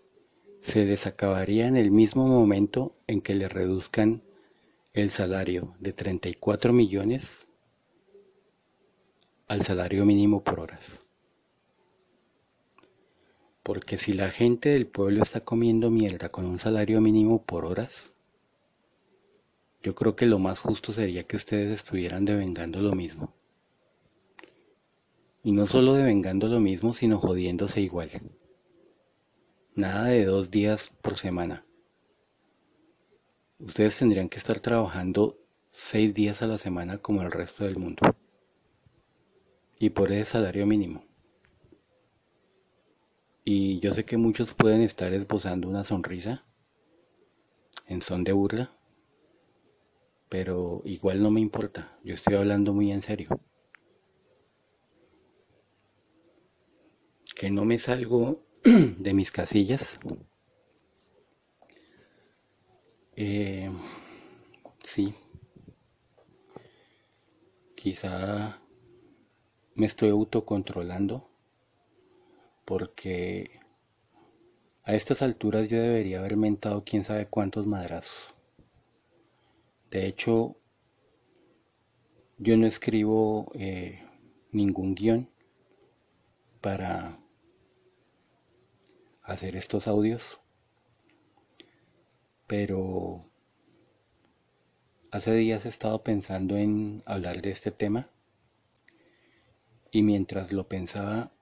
[0.60, 4.22] se les acabaría en el mismo momento en que le reduzcan
[4.92, 7.48] el salario de 34 millones
[9.48, 11.02] al salario mínimo por horas.
[13.62, 18.12] Porque si la gente del pueblo está comiendo mierda con un salario mínimo por horas,
[19.82, 23.34] yo creo que lo más justo sería que ustedes estuvieran devengando lo mismo.
[25.44, 28.10] Y no solo devengando lo mismo, sino jodiéndose igual.
[29.74, 31.64] Nada de dos días por semana.
[33.58, 35.36] Ustedes tendrían que estar trabajando
[35.70, 38.02] seis días a la semana como el resto del mundo.
[39.78, 41.04] Y por ese salario mínimo.
[43.44, 46.44] Y yo sé que muchos pueden estar esbozando una sonrisa
[47.86, 48.76] en son de burla,
[50.28, 53.28] pero igual no me importa, yo estoy hablando muy en serio.
[57.34, 59.98] Que no me salgo de mis casillas.
[63.16, 63.70] Eh,
[64.84, 65.14] sí,
[67.74, 68.60] quizá
[69.74, 71.31] me estoy autocontrolando
[72.72, 73.60] porque
[74.82, 78.34] a estas alturas yo debería haber mentado quién sabe cuántos madrazos.
[79.90, 80.56] De hecho,
[82.38, 84.02] yo no escribo eh,
[84.52, 85.28] ningún guion
[86.62, 87.18] para
[89.22, 90.22] hacer estos audios,
[92.46, 93.22] pero
[95.10, 98.08] hace días he estado pensando en hablar de este tema
[99.90, 101.32] y mientras lo pensaba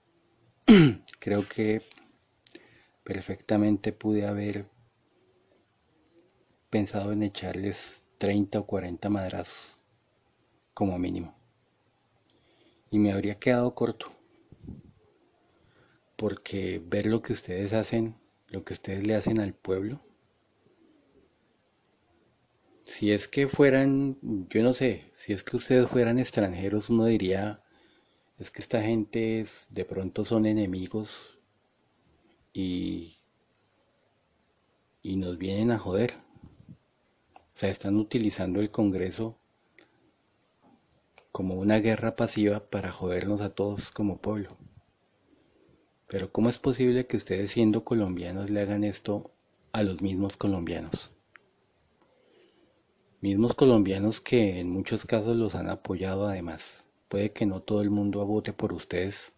[1.19, 1.83] creo que
[3.03, 4.67] perfectamente pude haber
[6.71, 7.77] pensado en echarles
[8.19, 9.59] 30 o 40 madrazos
[10.73, 11.35] como mínimo.
[12.91, 14.13] Y me habría quedado corto
[16.17, 18.15] porque ver lo que ustedes hacen,
[18.49, 20.01] lo que ustedes le hacen al pueblo,
[22.85, 24.19] si es que fueran,
[24.51, 27.63] yo no sé, si es que ustedes fueran extranjeros, uno diría,
[28.41, 31.11] es que esta gente es, de pronto son enemigos
[32.55, 33.19] y,
[35.03, 36.15] y nos vienen a joder.
[37.55, 39.37] O sea, están utilizando el Congreso
[41.33, 44.57] como una guerra pasiva para jodernos a todos como pueblo.
[46.09, 49.31] Pero ¿cómo es posible que ustedes siendo colombianos le hagan esto
[49.73, 51.11] a los mismos colombianos?
[53.21, 56.87] Mismos colombianos que en muchos casos los han apoyado además.
[57.11, 59.33] Puede que no todo el mundo vote por ustedes.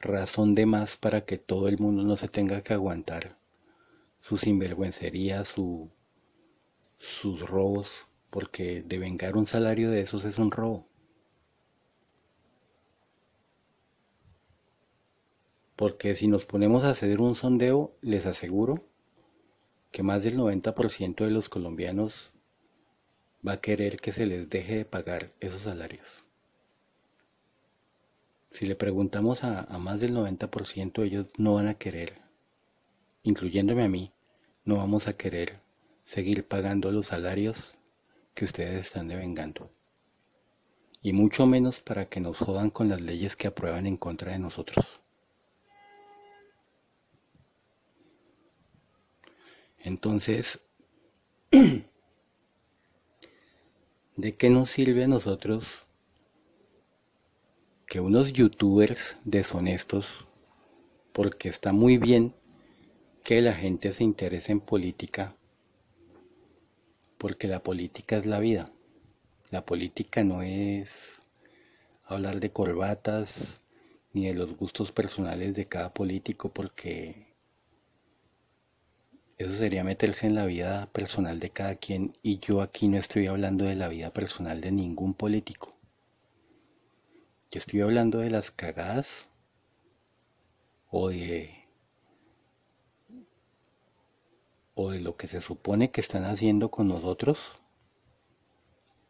[0.00, 3.38] Razón de más para que todo el mundo no se tenga que aguantar
[4.18, 5.92] su sinvergüencería, su,
[6.98, 7.88] sus robos,
[8.30, 10.88] porque devengar un salario de esos es un robo.
[15.76, 18.84] Porque si nos ponemos a hacer un sondeo, les aseguro
[19.92, 22.32] que más del 90% de los colombianos
[23.46, 26.27] va a querer que se les deje de pagar esos salarios.
[28.50, 32.22] Si le preguntamos a, más del 90%, ellos no van a querer,
[33.22, 34.12] incluyéndome a mí,
[34.64, 35.60] no vamos a querer
[36.04, 37.76] seguir pagando los salarios
[38.34, 39.70] que ustedes están devengando.
[41.02, 44.38] Y mucho menos para que nos jodan con las leyes que aprueban en contra de
[44.38, 44.84] nosotros.
[49.78, 50.60] Entonces,
[54.16, 55.86] ¿de qué nos sirve a nosotros
[57.88, 60.26] que unos youtubers deshonestos,
[61.14, 62.34] porque está muy bien
[63.24, 65.34] que la gente se interese en política,
[67.16, 68.70] porque la política es la vida.
[69.50, 70.90] La política no es
[72.04, 73.58] hablar de corbatas
[74.12, 77.28] ni de los gustos personales de cada político, porque
[79.38, 83.28] eso sería meterse en la vida personal de cada quien y yo aquí no estoy
[83.28, 85.77] hablando de la vida personal de ningún político.
[87.50, 89.06] Yo estoy hablando de las cagadas
[90.90, 91.54] o de
[94.74, 97.38] o de lo que se supone que están haciendo con nosotros,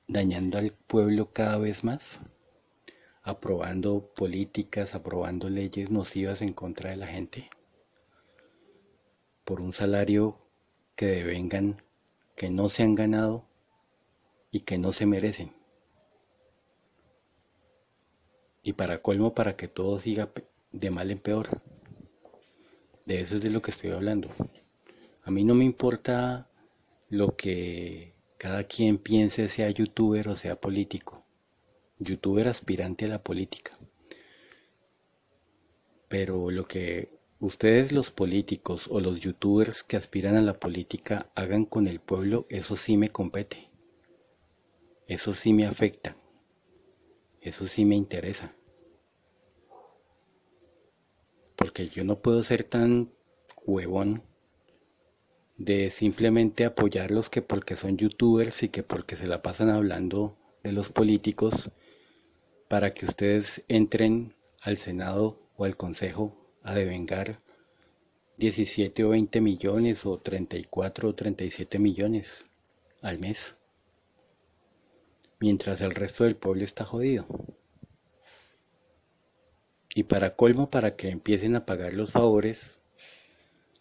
[0.06, 2.20] dañando al pueblo cada vez más,
[3.22, 7.50] aprobando políticas, aprobando leyes nocivas en contra de la gente
[9.44, 10.36] por un salario
[10.94, 11.82] que devengan,
[12.36, 13.46] que no se han ganado
[14.50, 15.57] y que no se merecen.
[18.62, 20.30] Y para colmo, para que todo siga
[20.72, 21.62] de mal en peor.
[23.06, 24.30] De eso es de lo que estoy hablando.
[25.22, 26.50] A mí no me importa
[27.08, 31.24] lo que cada quien piense, sea youtuber o sea político.
[31.98, 33.78] Youtuber aspirante a la política.
[36.08, 41.64] Pero lo que ustedes los políticos o los youtubers que aspiran a la política hagan
[41.64, 43.70] con el pueblo, eso sí me compete.
[45.06, 46.16] Eso sí me afecta.
[47.40, 48.54] Eso sí me interesa.
[51.56, 53.10] Porque yo no puedo ser tan
[53.64, 54.22] huevón
[55.56, 60.72] de simplemente apoyarlos que porque son youtubers y que porque se la pasan hablando de
[60.72, 61.70] los políticos
[62.68, 67.40] para que ustedes entren al Senado o al Consejo a devengar
[68.36, 72.46] 17 o 20 millones o 34 o 37 millones
[73.02, 73.56] al mes,
[75.40, 77.26] mientras el resto del pueblo está jodido.
[79.94, 82.78] Y para colmo, para que empiecen a pagar los favores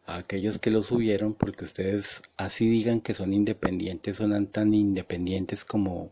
[0.06, 5.66] a aquellos que los subieron, porque ustedes así digan que son independientes, son tan independientes
[5.66, 6.12] como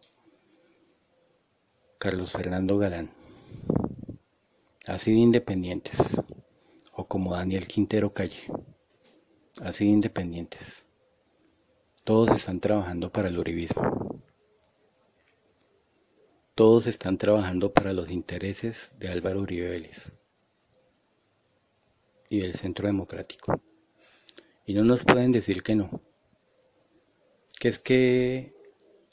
[1.97, 3.09] Carlos Fernando Galán.
[4.85, 5.97] Así de independientes.
[6.91, 8.43] O como Daniel Quintero Calle.
[9.59, 10.85] Así de independientes.
[12.03, 14.21] Todos están trabajando para el uribismo.
[16.55, 20.13] Todos están trabajando para los intereses de Álvaro Uribe Vélez
[22.29, 23.61] y del Centro Democrático.
[24.65, 26.01] Y no nos pueden decir que no.
[27.59, 28.53] Que es que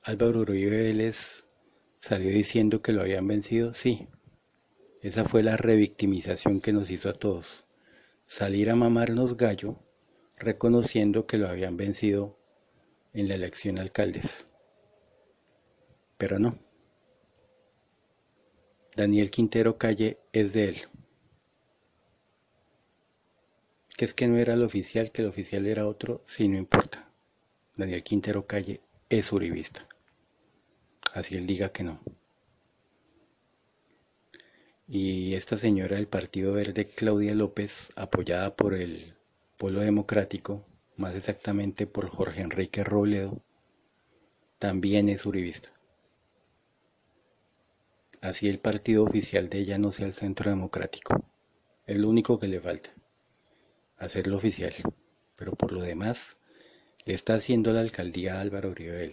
[0.05, 1.45] Álvaro Uribe Vélez
[2.01, 3.75] salió diciendo que lo habían vencido.
[3.75, 4.07] Sí,
[5.01, 7.65] esa fue la revictimización que nos hizo a todos.
[8.23, 9.81] Salir a mamarnos gallo
[10.37, 12.39] reconociendo que lo habían vencido
[13.13, 14.47] en la elección alcaldes.
[16.19, 16.72] Pero no.
[18.95, 20.77] Daniel Quintero Calle es de él.
[23.97, 27.09] Que es que no era el oficial, que el oficial era otro, sí, no importa.
[27.75, 29.87] Daniel Quintero Calle es uribista.
[31.15, 32.01] Así él diga que no.
[34.87, 39.15] Y esta señora del Partido Verde, Claudia López, apoyada por el
[39.57, 40.67] Pueblo Democrático,
[40.97, 43.41] más exactamente por Jorge Enrique Robledo,
[44.59, 45.73] también es uribista.
[48.23, 51.25] Así el partido oficial de ella no sea el Centro Democrático.
[51.87, 52.91] Es lo único que le falta.
[53.99, 54.73] Hacerlo oficial.
[55.35, 56.37] Pero por lo demás,
[57.05, 59.13] le está haciendo la alcaldía a Álvaro Uribe.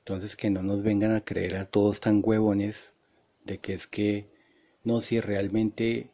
[0.00, 2.94] Entonces que no nos vengan a creer a todos tan huevones
[3.44, 4.26] de que es que
[4.82, 6.10] no, si realmente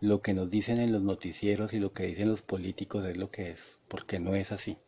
[0.00, 3.32] lo que nos dicen en los noticieros y lo que dicen los políticos es lo
[3.32, 4.78] que es, porque no es así.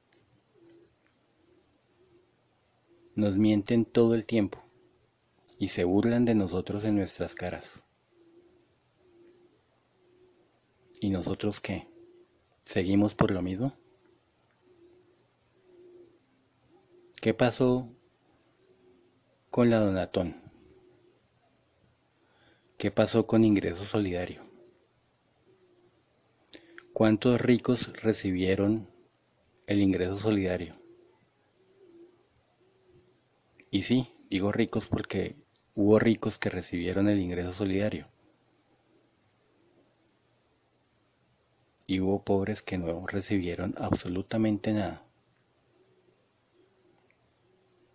[3.15, 4.63] Nos mienten todo el tiempo
[5.59, 7.83] y se burlan de nosotros en nuestras caras.
[11.01, 11.89] ¿Y nosotros qué?
[12.65, 13.77] ¿Seguimos por lo mismo?
[17.21, 17.89] ¿Qué pasó
[19.51, 20.43] con la Donatón?
[22.79, 24.43] ¿Qué pasó con Ingreso Solidario?
[26.93, 28.89] ¿Cuántos ricos recibieron
[29.67, 30.82] el ingreso solidario?
[33.73, 35.35] Y sí, digo ricos porque
[35.75, 38.07] hubo ricos que recibieron el ingreso solidario.
[41.87, 45.07] Y hubo pobres que no recibieron absolutamente nada.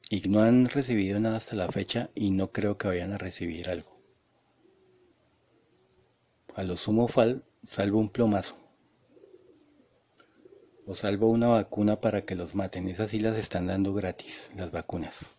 [0.09, 3.69] Y no han recibido nada hasta la fecha y no creo que vayan a recibir
[3.69, 4.01] algo.
[6.55, 8.57] A lo sumo fal, salvo un plomazo.
[10.88, 12.88] O salvo una vacuna para que los maten.
[12.88, 15.37] Esas sí las están dando gratis, las vacunas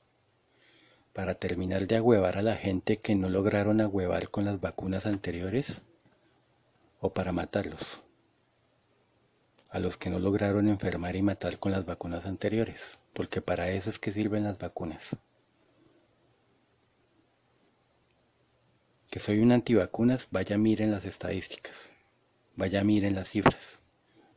[1.12, 5.82] para terminar de agüevar a la gente que no lograron agüevar con las vacunas anteriores
[7.00, 8.02] o para matarlos,
[9.70, 13.90] a los que no lograron enfermar y matar con las vacunas anteriores, porque para eso
[13.90, 15.16] es que sirven las vacunas.
[19.10, 21.92] Que soy un antivacunas, vaya miren las estadísticas,
[22.56, 23.80] vaya miren las cifras,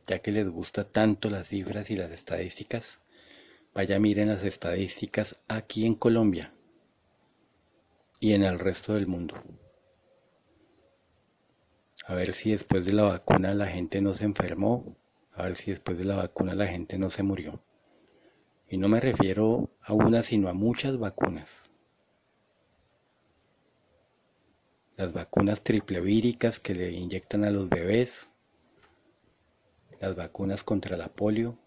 [0.06, 3.00] ya que les gusta tanto las cifras y las estadísticas,
[3.74, 6.52] vaya miren las estadísticas aquí en Colombia,
[8.22, 9.34] y en el resto del mundo.
[12.06, 14.96] A ver si después de la vacuna la gente no se enfermó,
[15.32, 17.64] a ver si después de la vacuna la gente no se murió.
[18.68, 21.50] Y no me refiero a una, sino a muchas vacunas.
[24.96, 28.30] Las vacunas triplevíricas que le inyectan a los bebés,
[29.98, 31.58] las vacunas contra la polio,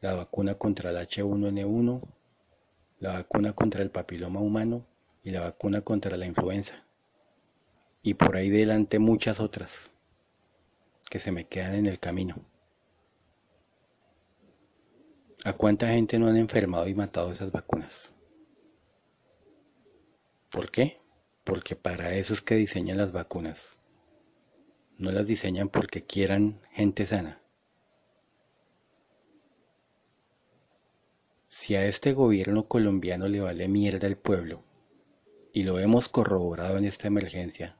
[0.00, 2.02] la vacuna contra el H1N1,
[2.98, 4.84] la vacuna contra el papiloma humano
[5.24, 6.84] y la vacuna contra la influenza.
[8.06, 9.90] y por ahí delante muchas otras
[11.08, 12.36] que se me quedan en el camino.
[15.44, 18.12] ¿A cuánta gente no han enfermado y matado esas vacunas?
[20.50, 20.98] ¿Por qué?
[21.44, 23.76] Porque para eso es que diseñan las vacunas.
[24.98, 27.40] No las diseñan porque quieran gente sana.
[31.48, 34.63] Si a este gobierno colombiano le vale mierda el pueblo,
[35.54, 37.76] y lo hemos corroborado en esta emergencia,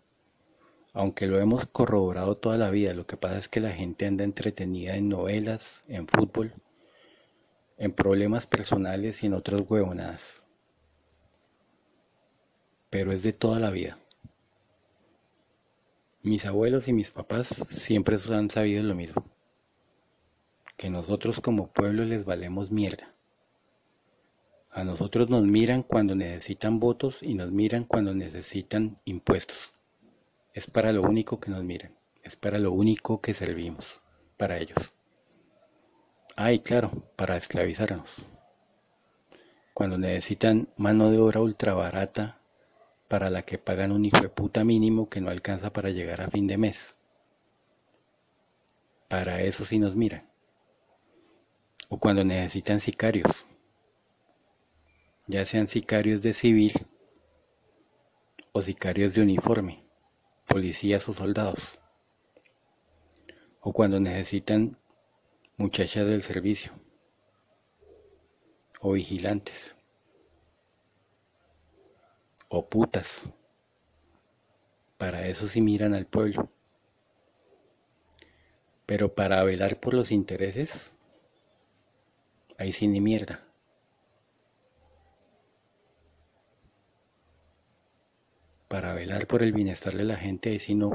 [0.93, 4.23] aunque lo hemos corroborado toda la vida, lo que pasa es que la gente anda
[4.23, 6.55] entretenida en novelas, en fútbol,
[7.77, 10.41] en problemas personales y en otras huevonadas.
[12.91, 13.99] Pero es de toda la vida.
[16.23, 19.25] Mis abuelos y mis papás siempre han sabido lo mismo.
[20.77, 23.14] Que nosotros como pueblo les valemos mierda.
[24.75, 29.57] A nosotros nos miran cuando necesitan votos y nos miran cuando necesitan impuestos.
[30.53, 31.95] Es para lo único que nos miran.
[32.25, 33.87] Es para lo único que servimos.
[34.37, 34.93] Para ellos.
[36.35, 38.11] Ay, claro, para esclavizarnos.
[39.75, 42.41] Cuando necesitan mano de obra ultra barata
[43.07, 46.31] para la que pagan un hijo de puta mínimo que no alcanza para llegar a
[46.31, 46.97] fin de mes.
[49.07, 50.29] Para eso sí nos miran.
[51.89, 53.31] O cuando necesitan sicarios,
[55.27, 56.73] ya sean sicarios de civil
[58.53, 59.85] o sicarios de uniforme,
[60.47, 61.79] policías o soldados.
[63.61, 64.79] O cuando necesitan
[65.57, 66.73] muchachas del servicio
[68.81, 69.75] o vigilantes
[72.49, 73.29] o putas.
[74.99, 76.51] Para eso sí miran al pueblo.
[78.87, 80.95] Pero para velar por los intereses,
[82.59, 83.44] ahí sí ni mierda.
[88.75, 90.91] Para velar por el bienestar de la gente, ahí sí no.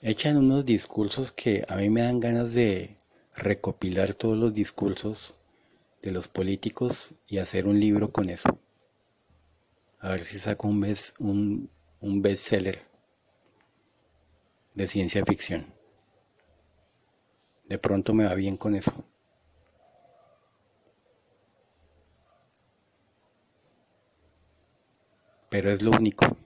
[0.00, 2.96] echan unos discursos que a mí me dan ganas de
[3.36, 5.34] recopilar todos los discursos
[6.00, 8.58] de los políticos y hacer un libro con eso.
[9.98, 11.68] A ver si saco un, best, un,
[12.00, 12.78] un bestseller
[14.72, 15.74] de ciencia ficción.
[17.68, 19.04] De pronto me va bien con eso.
[25.50, 26.36] Pero es lo único.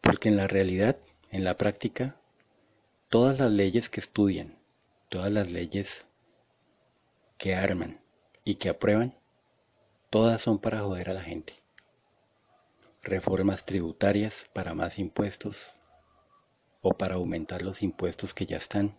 [0.00, 0.96] Porque en la realidad,
[1.30, 2.16] en la práctica,
[3.10, 4.58] todas las leyes que estudian,
[5.10, 6.04] todas las leyes
[7.36, 8.00] que arman
[8.44, 9.14] y que aprueban,
[10.10, 11.52] todas son para joder a la gente.
[13.02, 15.58] Reformas tributarias para más impuestos
[16.80, 18.96] o para aumentar los impuestos que ya están.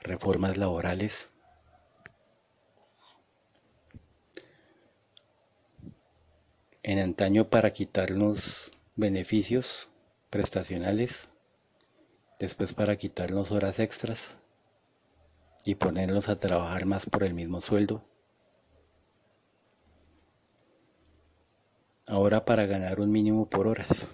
[0.00, 1.30] Reformas laborales.
[6.86, 8.38] En antaño para quitarnos
[8.94, 9.66] beneficios
[10.30, 11.10] prestacionales,
[12.38, 14.36] después para quitarnos horas extras
[15.64, 18.04] y ponerlos a trabajar más por el mismo sueldo.
[22.06, 24.08] Ahora para ganar un mínimo por horas.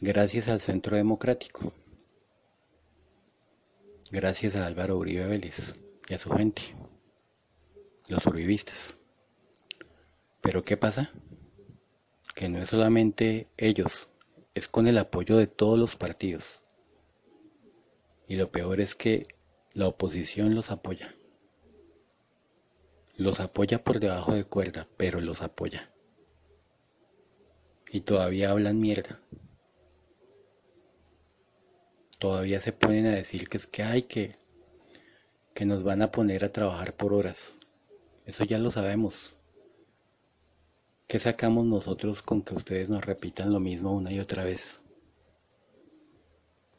[0.00, 1.72] Gracias al Centro Democrático.
[4.10, 5.76] Gracias a Álvaro Uribe Vélez
[6.08, 6.62] y a su gente,
[8.12, 8.96] los uribistas.
[10.40, 11.10] Pero ¿qué pasa?
[12.34, 14.08] Que no es solamente ellos,
[14.54, 16.44] es con el apoyo de todos los partidos.
[18.28, 19.26] Y lo peor es que
[19.72, 21.14] la oposición los apoya.
[23.16, 25.90] Los apoya por debajo de cuerda, pero los apoya.
[27.90, 29.20] Y todavía hablan mierda.
[32.18, 34.36] Todavía se ponen a decir que es que hay que
[35.54, 37.54] que nos van a poner a trabajar por horas.
[38.26, 39.14] Eso ya lo sabemos.
[41.08, 44.80] ¿Qué sacamos nosotros con que ustedes nos repitan lo mismo una y otra vez?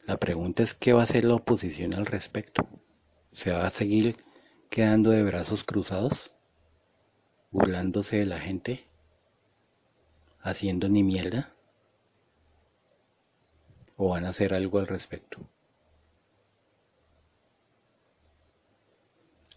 [0.06, 2.68] La pregunta es qué va a hacer la oposición al respecto.
[3.32, 4.16] ¿Se va a seguir
[4.70, 6.32] quedando de brazos cruzados?
[7.50, 8.86] ¿Burlándose de la gente?
[10.40, 11.54] ¿Haciendo ni mierda?
[13.96, 15.38] ¿O van a hacer algo al respecto?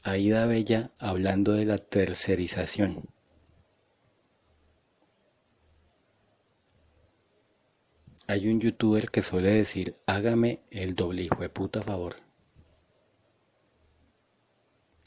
[0.10, 3.10] Aida Bella hablando de la tercerización.
[8.26, 12.16] Hay un youtuber que suele decir, hágame el doble hijo de puta favor.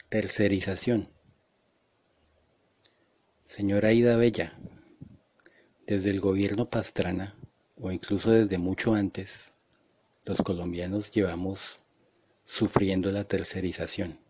[0.09, 1.09] Tercerización.
[3.45, 4.53] Señora Ida Bella,
[5.87, 7.35] desde el gobierno Pastrana,
[7.75, 9.51] o incluso desde mucho antes,
[10.25, 11.79] los colombianos llevamos
[12.45, 14.20] sufriendo la tercerización.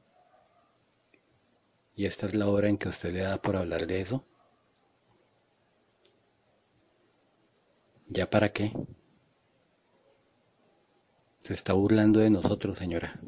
[2.02, 4.26] ¿Y esta es la hora en que usted le da por hablar de eso?
[8.08, 8.74] ¿Ya para qué?
[11.42, 13.22] Se está burlando de nosotros, señora.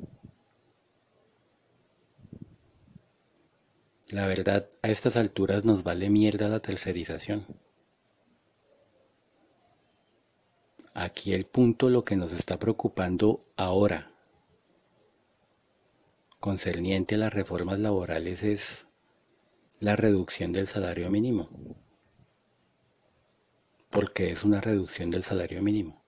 [4.08, 7.46] La verdad, a estas alturas nos vale mierda la tercerización.
[10.96, 14.13] Aquí el punto, lo que nos está preocupando ahora,
[16.44, 18.86] concerniente a las reformas laborales, es
[19.80, 21.48] la reducción del salario mínimo.
[23.90, 26.04] Porque es una reducción del salario mínimo.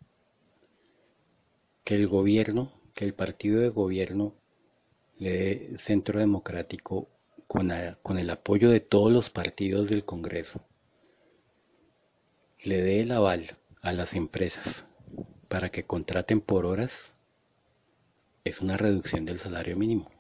[1.86, 4.36] Que el gobierno, que el partido de gobierno
[5.20, 7.08] le dé centro democrático
[7.48, 7.72] con,
[8.02, 10.60] con el apoyo de todos los partidos del Congreso,
[12.62, 14.86] le dé el aval a las empresas
[15.48, 17.14] para que contraten por horas,
[18.44, 20.15] es una reducción del salario mínimo.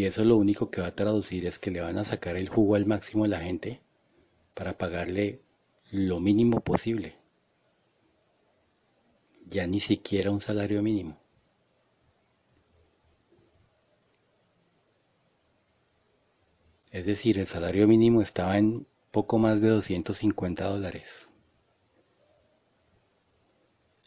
[0.00, 2.48] Y eso lo único que va a traducir es que le van a sacar el
[2.48, 3.82] jugo al máximo a la gente
[4.54, 5.42] para pagarle
[5.90, 7.16] lo mínimo posible.
[9.46, 11.18] Ya ni siquiera un salario mínimo.
[16.90, 21.28] Es decir, el salario mínimo estaba en poco más de 250 dólares,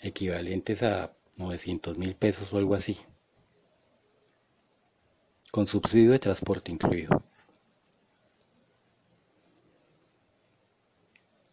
[0.02, 2.98] equivalentes a 900 mil pesos o algo así,
[5.54, 7.22] con subsidio de transporte incluido.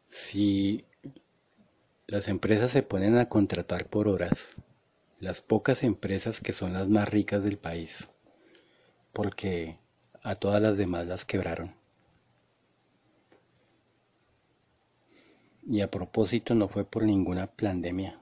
[0.09, 0.87] Si
[2.07, 4.57] las empresas se ponen a contratar por horas,
[5.19, 8.09] las pocas empresas que son las más ricas del país,
[9.13, 9.79] porque
[10.23, 11.75] a todas las demás las quebraron.
[15.67, 18.20] Y a propósito no fue por ninguna pandemia.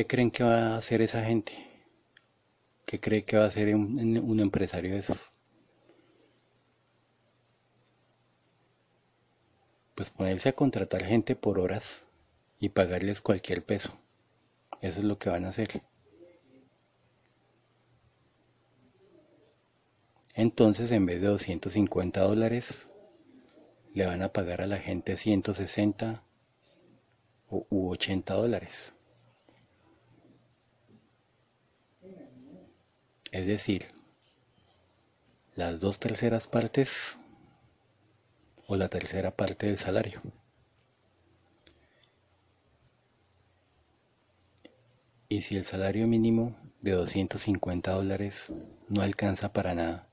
[0.00, 1.52] ¿Qué creen que va a hacer esa gente?
[2.86, 5.30] ¿Qué cree que va a hacer un, un empresario de esos?
[9.94, 11.84] Pues ponerse a contratar gente por horas
[12.58, 13.92] y pagarles cualquier peso.
[14.80, 15.82] Eso es lo que van a hacer.
[20.32, 22.88] Entonces, en vez de 250 dólares,
[23.92, 26.22] le van a pagar a la gente 160
[27.50, 28.94] u 80 dólares.
[33.32, 33.86] Es decir,
[35.54, 36.90] las dos terceras partes
[38.66, 40.20] o la tercera parte del salario.
[45.28, 48.52] Y si el salario mínimo de 250 dólares
[48.88, 50.08] no alcanza para nada,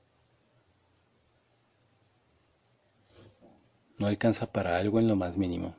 [3.98, 5.74] no alcanza para algo en lo más mínimo.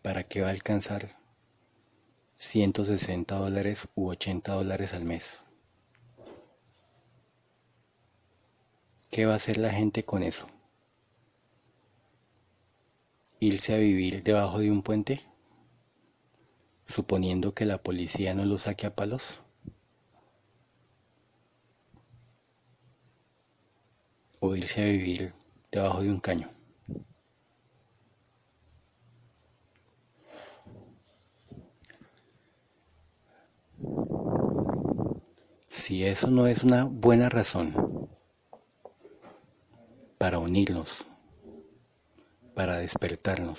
[0.00, 1.21] ¿Para qué va a alcanzar
[2.50, 5.42] 160 dólares u 80 dólares al mes?
[9.10, 10.46] ¿Qué va a hacer la gente con eso?
[13.40, 15.20] ¿Irse a vivir debajo de un puente?
[16.86, 19.42] Suponiendo que la policía no lo saque a palos.
[24.44, 25.32] o irse a vivir
[25.70, 26.61] debajo de un caño.
[35.68, 38.08] Si eso no es una buena razón
[40.18, 40.88] para unirnos,
[42.54, 43.58] para despertarnos,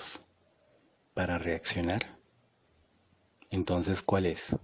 [1.12, 2.16] para reaccionar,
[3.50, 4.56] entonces ¿cuál es?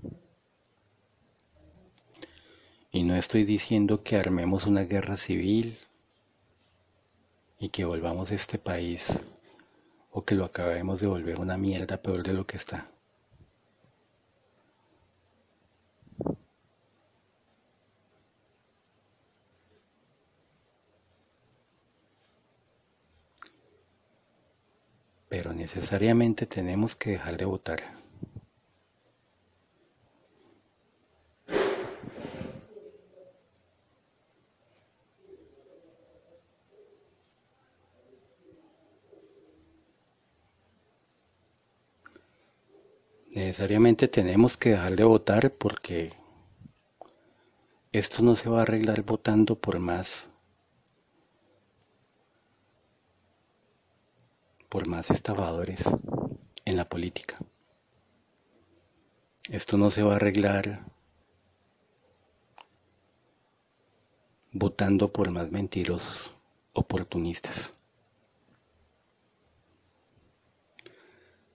[2.92, 5.78] Y no estoy diciendo que armemos una guerra civil
[7.58, 9.06] y que volvamos a este país
[10.10, 12.90] o que lo acabemos de volver una mierda peor de lo que está.
[25.30, 27.80] Pero necesariamente tenemos que dejar de votar.
[43.32, 46.12] necesariamente tenemos que dejar de votar porque
[47.92, 50.30] esto no se va a arreglar votando por más
[54.70, 55.82] por más estafadores
[56.64, 57.36] en la política.
[59.48, 60.86] Esto no se va a arreglar
[64.52, 66.32] votando por más mentirosos
[66.72, 67.74] oportunistas.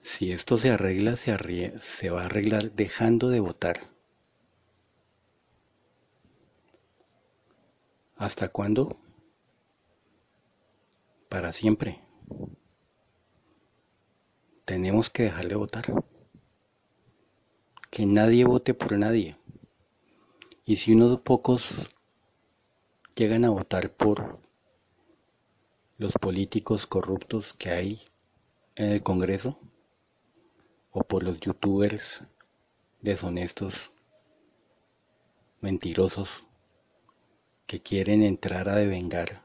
[0.04, 3.90] Si esto se arregla, se, se va a arreglar dejando de votar.
[8.18, 8.98] ¿Hasta cuándo?
[11.30, 12.02] Para siempre.
[14.66, 15.86] Tenemos que dejar de votar.
[17.92, 19.38] Que nadie vote por nadie.
[20.66, 21.72] Y si unos pocos
[23.16, 24.40] llegan a votar por
[25.98, 28.02] los políticos corruptos que hay
[28.76, 29.60] en el Congreso
[30.92, 32.24] o por los youtubers
[33.02, 33.92] deshonestos,
[35.62, 36.44] mentirosos,
[37.68, 39.44] que quieren entrar a devengar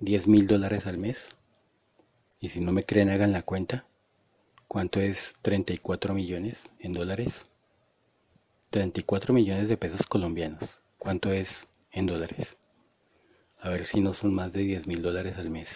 [0.00, 1.36] 10 mil dólares al mes.
[2.40, 3.87] Y si no me creen, hagan la cuenta.
[4.68, 7.46] ¿Cuánto es 34 millones en dólares?
[8.68, 10.78] 34 millones de pesos colombianos.
[10.98, 12.58] ¿Cuánto es en dólares?
[13.60, 15.68] A ver si no son más de 10 mil dólares al mes.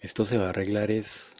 [0.00, 1.32] Esto se va a arreglar es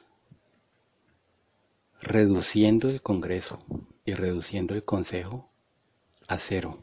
[2.01, 3.59] reduciendo el Congreso
[4.05, 5.51] y reduciendo el Consejo
[6.29, 6.79] a cero.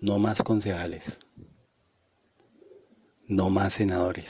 [0.00, 1.18] No más concejales.
[3.28, 4.28] No más senadores.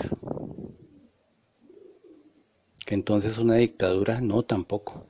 [2.85, 5.07] Que entonces una dictadura, no tampoco.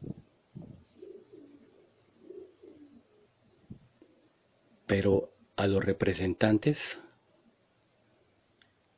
[4.89, 6.99] pero a los representantes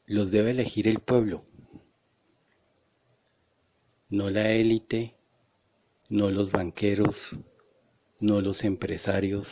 [0.07, 1.45] los debe elegir el pueblo,
[4.09, 5.16] no la élite,
[6.09, 7.16] no los banqueros,
[8.20, 9.49] no los empresarios,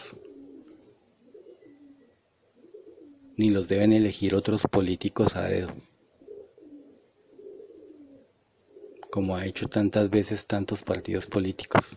[3.38, 5.72] ni los deben elegir otros políticos a dedo,
[9.12, 11.96] como ha hecho tantas veces tantos partidos políticos,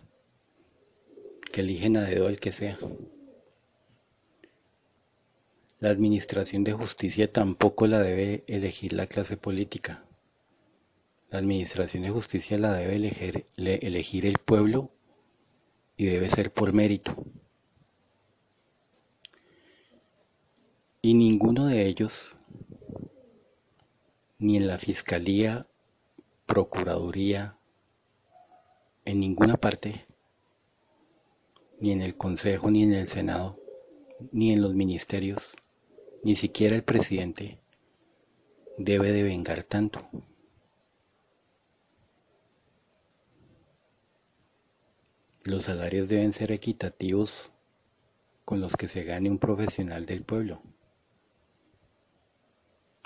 [1.52, 2.78] que eligen a dedo al que sea.
[5.80, 10.04] La administración de justicia tampoco la debe elegir la clase política.
[11.28, 14.92] La administración de justicia la debe elegir, elegir el pueblo
[15.96, 17.16] y debe ser por mérito.
[21.04, 22.32] Y ninguno de ellos,
[24.38, 25.66] ni en la Fiscalía,
[26.46, 27.56] Procuraduría,
[29.04, 30.06] en ninguna parte,
[31.80, 33.58] ni en el Consejo, ni en el Senado,
[34.30, 35.56] ni en los ministerios,
[36.22, 37.58] ni siquiera el presidente
[38.78, 40.08] debe de vengar tanto.
[45.42, 47.50] Los salarios deben ser equitativos
[48.44, 50.62] con los que se gane un profesional del pueblo.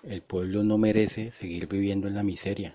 [0.07, 2.75] El pueblo no merece seguir viviendo en la miseria.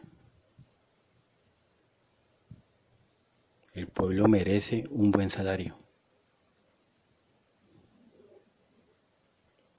[3.73, 5.81] El pueblo merece un buen salario.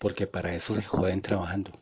[0.03, 1.78] porque para eso se joden trabajando.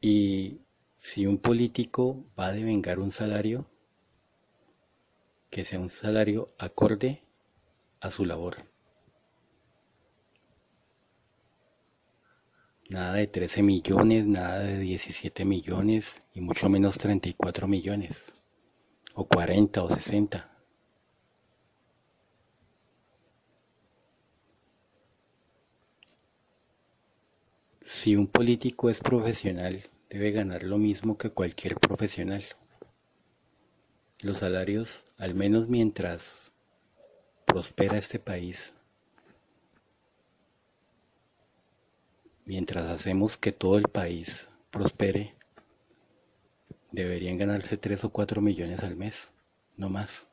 [0.00, 0.60] Y
[0.98, 3.66] si un político va a devengar un salario,
[5.50, 7.24] que sea un salario acorde
[7.98, 8.73] a su labor.
[12.88, 18.16] Nada de 13 millones, nada de 17 millones y mucho menos 34 millones,
[19.14, 20.50] o 40 o 60.
[27.80, 32.44] Si un político es profesional, debe ganar lo mismo que cualquier profesional.
[34.20, 36.52] Los salarios, al menos mientras
[37.46, 38.74] prospera este país,
[42.44, 45.34] mientras hacemos que todo el país prospere,
[46.92, 49.32] deberían ganarse 3 o 4 millones al mes,
[49.76, 50.26] no más.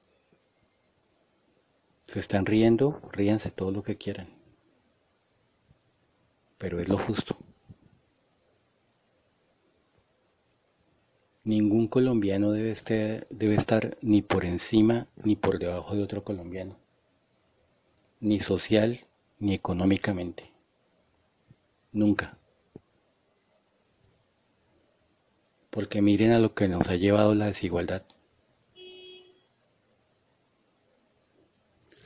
[2.07, 4.29] Se están riendo, ríanse todo lo que quieran.
[6.57, 7.37] Pero es lo justo.
[11.43, 16.77] Ningún colombiano debe, este, debe estar ni por encima ni por debajo de otro colombiano,
[18.19, 18.99] ni social
[19.39, 20.50] ni económicamente.
[21.91, 22.37] Nunca.
[25.69, 28.03] Porque miren a lo que nos ha llevado la desigualdad.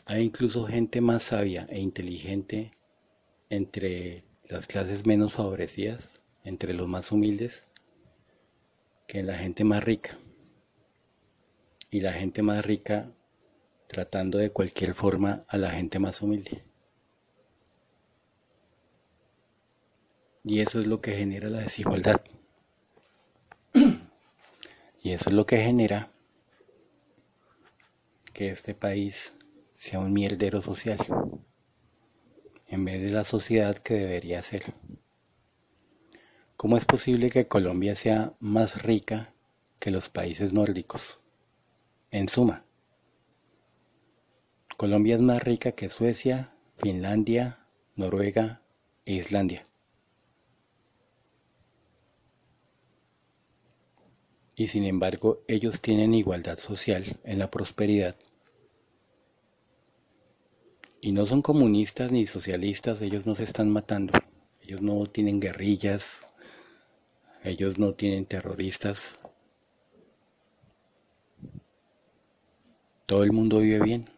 [0.06, 2.72] Hay incluso gente más sabia e inteligente
[3.50, 7.66] entre las clases menos favorecidas, entre los más humildes,
[9.08, 10.20] que la gente más rica.
[11.90, 13.12] Y la gente más rica
[13.88, 16.64] tratando de cualquier forma a la gente más humilde.
[20.48, 22.22] Y eso es lo que genera la desigualdad.
[25.02, 26.12] Y eso es lo que genera
[28.32, 29.34] que este país
[29.74, 31.00] sea un mierdero social,
[32.68, 34.76] en vez de la sociedad que debería ser.
[36.58, 39.34] ¿Cómo es posible que Colombia sea más rica
[39.80, 41.20] que los países nórdicos?
[42.12, 42.64] En suma,
[44.78, 47.66] Colombia es más rica que Suecia, Finlandia,
[47.96, 48.62] Noruega
[49.06, 49.66] e Islandia.
[54.56, 58.16] Y sin embargo, ellos tienen igualdad social en la prosperidad.
[61.02, 64.14] Y no son comunistas ni socialistas, ellos no se están matando.
[64.62, 66.26] Ellos no tienen guerrillas,
[67.44, 69.20] ellos no tienen terroristas.
[73.06, 74.10] Todo el mundo vive bien.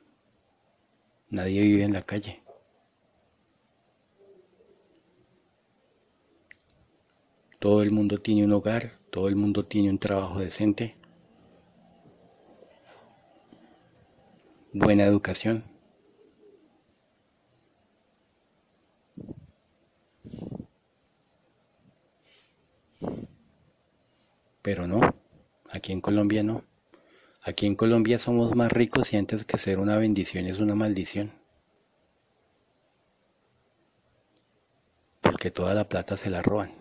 [1.30, 2.42] Nadie vive en la calle.
[7.60, 10.95] Todo el mundo tiene un hogar, todo el mundo tiene un trabajo decente,
[14.72, 15.63] buena educación.
[24.61, 24.99] Pero no,
[25.72, 26.63] aquí en Colombia no.
[27.41, 31.32] Aquí en Colombia somos más ricos y antes que ser una bendición es una maldición.
[35.22, 36.76] Porque toda la plata se la roban.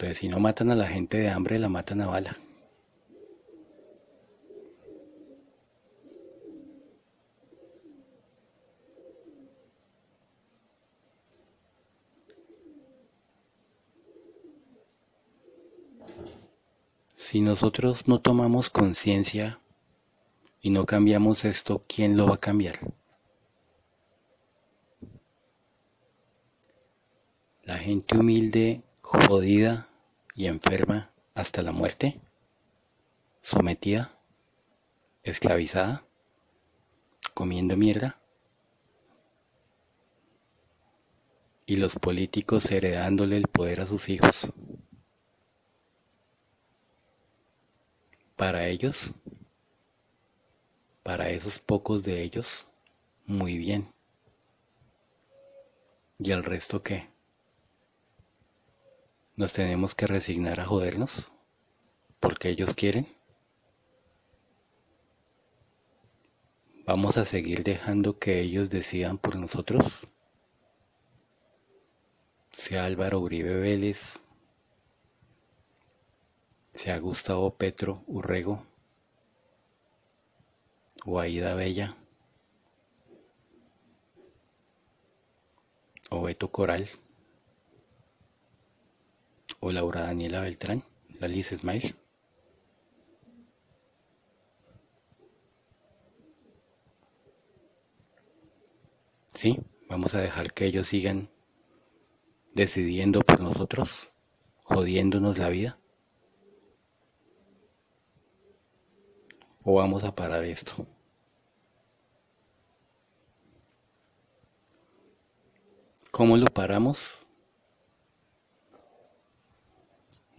[0.00, 2.34] Entonces, si no matan a la gente de hambre, la matan a bala.
[17.16, 19.60] Si nosotros no tomamos conciencia
[20.62, 22.78] y no cambiamos esto, ¿quién lo va a cambiar?
[27.64, 29.89] La gente humilde, jodida,
[30.40, 32.18] y enferma hasta la muerte,
[33.42, 34.18] sometida,
[35.22, 36.06] esclavizada,
[37.34, 38.18] comiendo mierda,
[41.66, 44.34] y los políticos heredándole el poder a sus hijos.
[48.34, 49.12] Para ellos,
[51.02, 52.48] para esos pocos de ellos,
[53.26, 53.92] muy bien.
[56.18, 57.09] ¿Y el resto qué?
[59.40, 61.32] Nos tenemos que resignar a jodernos
[62.20, 63.08] porque ellos quieren.
[66.84, 69.82] Vamos a seguir dejando que ellos decidan por nosotros.
[72.52, 74.20] Sea Álvaro Uribe Vélez,
[76.74, 78.66] sea Gustavo Petro Urrego
[81.06, 81.96] o Aida Bella
[86.10, 86.90] o Beto Coral
[89.60, 90.84] o Laura Daniela Beltrán,
[91.18, 91.94] la Liz Smile.
[99.34, 99.58] Sí,
[99.88, 101.30] vamos a dejar que ellos sigan
[102.54, 104.10] decidiendo por nosotros,
[104.64, 105.78] jodiéndonos la vida.
[109.62, 110.86] ¿O vamos a parar esto?
[116.10, 116.98] ¿Cómo lo paramos?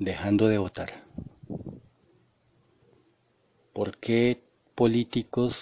[0.01, 1.03] Dejando de votar.
[3.71, 4.43] ¿Por qué
[4.73, 5.55] políticos,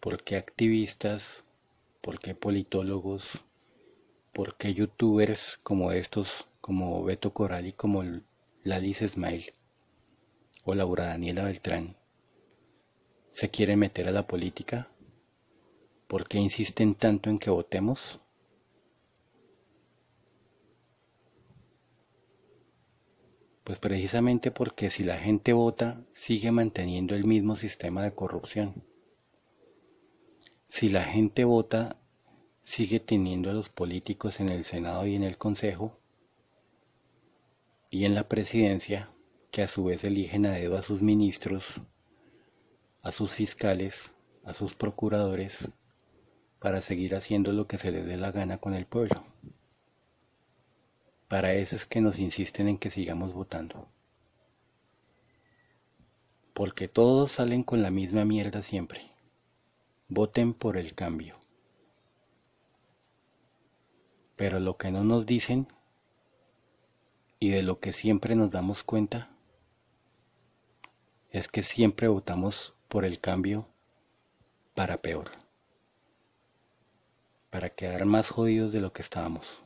[0.00, 1.44] por qué activistas,
[2.02, 3.22] por qué politólogos,
[4.34, 6.28] por qué youtubers como estos,
[6.60, 8.02] como Beto Coral y como
[8.64, 9.54] Lalice Smile
[10.64, 11.96] o Laura Daniela Beltrán,
[13.32, 14.88] se quieren meter a la política?
[16.08, 18.18] ¿Por qué insisten tanto en que votemos?
[23.66, 28.84] Pues precisamente porque si la gente vota, sigue manteniendo el mismo sistema de corrupción.
[30.68, 31.96] Si la gente vota,
[32.62, 35.98] sigue teniendo a los políticos en el Senado y en el Consejo
[37.90, 39.10] y en la presidencia,
[39.50, 41.82] que a su vez eligen a dedo a sus ministros,
[43.02, 44.14] a sus fiscales,
[44.44, 45.72] a sus procuradores,
[46.60, 49.24] para seguir haciendo lo que se les dé la gana con el pueblo.
[51.28, 53.88] Para eso es que nos insisten en que sigamos votando.
[56.54, 59.10] Porque todos salen con la misma mierda siempre.
[60.08, 61.36] Voten por el cambio.
[64.36, 65.66] Pero lo que no nos dicen
[67.40, 69.30] y de lo que siempre nos damos cuenta
[71.30, 73.66] es que siempre votamos por el cambio
[74.74, 75.32] para peor,
[77.50, 79.65] para quedar más jodidos de lo que estábamos.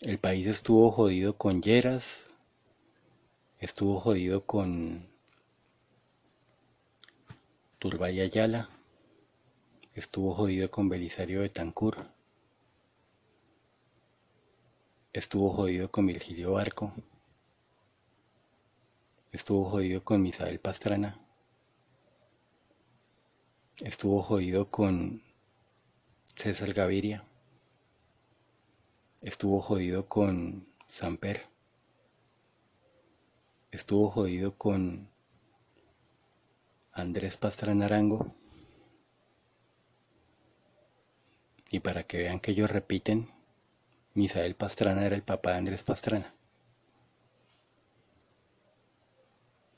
[0.00, 2.06] El país estuvo jodido con Lleras,
[3.58, 5.06] estuvo jodido con
[7.78, 8.70] Turbay Ayala,
[9.94, 12.06] estuvo jodido con Belisario Betancur,
[15.12, 16.94] estuvo jodido con Virgilio Barco,
[19.32, 21.20] estuvo jodido con Misael Pastrana,
[23.80, 25.22] estuvo jodido con
[26.36, 27.22] César Gaviria,
[29.22, 31.42] estuvo jodido con Samper,
[33.70, 35.08] estuvo jodido con
[36.92, 38.34] Andrés Pastrana Arango,
[41.70, 43.30] y para que vean que ellos repiten,
[44.14, 46.34] Misael Pastrana era el papá de Andrés Pastrana.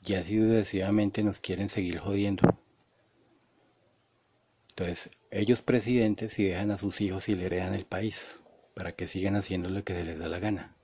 [0.05, 2.57] Y así sucesivamente nos quieren seguir jodiendo.
[4.69, 8.39] Entonces, ellos presidentes y dejan a sus hijos y le heredan el país
[8.73, 10.75] para que sigan haciendo lo que se les da la gana.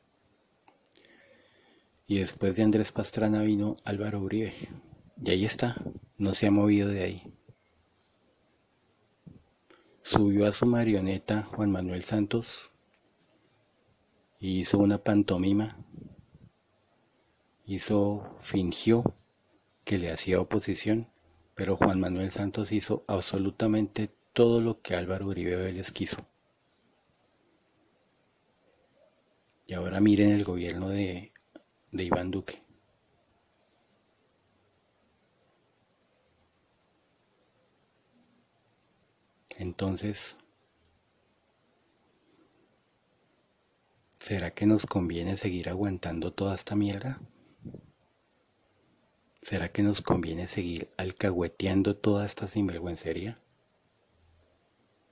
[2.08, 4.54] Y después de Andrés Pastrana vino Álvaro Uribe.
[5.24, 5.76] Y ahí está,
[6.18, 7.34] no se ha movido de ahí.
[10.02, 12.50] Subió a su marioneta Juan Manuel Santos
[14.40, 15.78] y hizo una pantomima.
[17.66, 19.04] Hizo, fingió
[19.84, 21.08] que le hacía oposición
[21.60, 26.16] pero Juan Manuel Santos hizo absolutamente todo lo que Álvaro Uribe Vélez quiso.
[29.70, 31.32] Y ahora miren el gobierno de,
[31.92, 32.64] de Iván Duque.
[39.60, 40.36] Entonces,
[44.20, 47.22] ¿será que nos conviene seguir aguantando toda esta mierda?
[49.44, 53.38] ¿Será que nos conviene seguir alcahueteando toda esta sinvergüencería?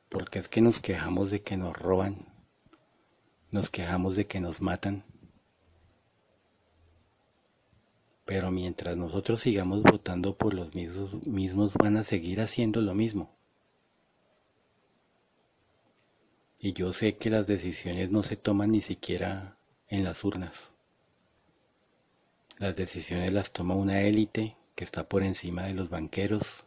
[0.09, 2.36] Porque es que nos quejamos de que nos roban,
[3.51, 5.03] nos quejamos de que nos matan.
[8.25, 13.33] Pero mientras nosotros sigamos votando por los mismos, mismos van a seguir haciendo lo mismo.
[16.59, 20.71] Y yo sé que las decisiones no se toman ni siquiera en las urnas.
[22.57, 26.65] Las decisiones las toma una élite que está por encima de los banqueros,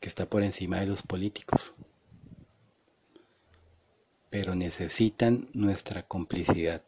[0.00, 1.72] que está por encima de los políticos.
[4.32, 6.82] Pero necesitan nuestra complicidad.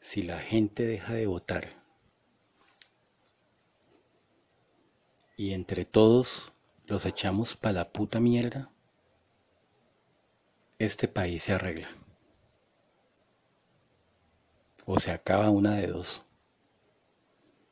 [0.00, 1.68] Si la gente deja de votar
[5.36, 6.52] y entre todos
[6.86, 8.72] los echamos para la puta mierda,
[10.80, 11.90] este país se arregla
[14.84, 16.22] o se acaba una de dos.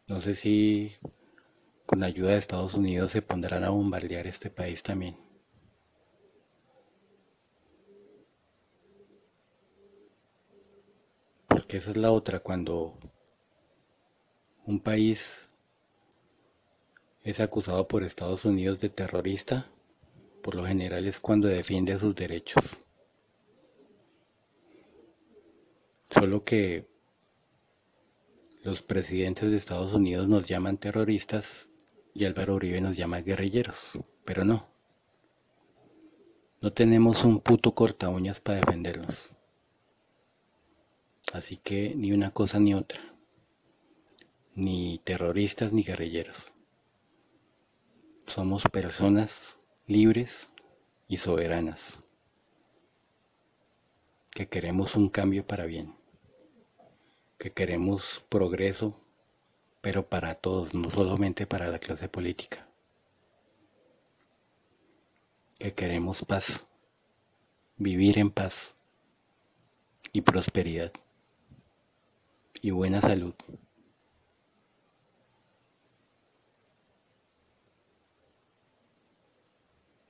[0.06, 0.92] No sé si
[1.86, 5.29] con ayuda de Estados Unidos se pondrán a bombardear este país también.
[11.72, 12.98] Esa es la otra, cuando
[14.66, 15.48] un país
[17.22, 19.70] es acusado por Estados Unidos de terrorista,
[20.42, 22.76] por lo general es cuando defiende sus derechos.
[26.08, 26.88] Solo que
[28.64, 31.68] los presidentes de Estados Unidos nos llaman terroristas
[32.12, 33.78] y Álvaro Uribe nos llama guerrilleros,
[34.24, 34.66] pero no.
[36.60, 39.30] No tenemos un puto corta uñas para defenderlos.
[41.32, 43.00] Así que ni una cosa ni otra.
[44.54, 46.52] Ni terroristas ni guerrilleros.
[48.26, 50.50] Somos personas libres
[51.08, 52.02] y soberanas
[54.30, 56.00] que queremos un cambio para bien
[57.40, 58.94] que queremos progreso,
[59.80, 62.68] pero para todos, no solamente para la clase política.
[65.58, 66.66] Que queremos paz,
[67.78, 68.76] vivir en paz
[70.12, 70.92] y prosperidad
[72.62, 73.34] y buena salud.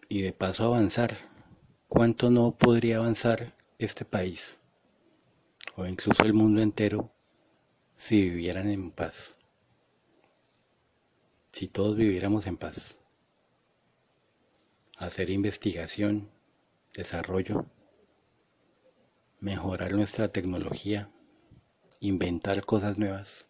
[0.09, 1.17] Y de paso avanzar.
[1.89, 4.59] ¿Cuánto no podría avanzar este país?
[5.77, 7.11] O incluso el mundo entero
[7.95, 9.35] si vivieran en paz,
[11.53, 12.97] si todos viviéramos en paz,
[14.97, 16.31] hacer investigación,
[16.95, 17.67] desarrollo,
[19.39, 21.11] mejorar nuestra tecnología,
[22.01, 23.47] inventar cosas nuevas.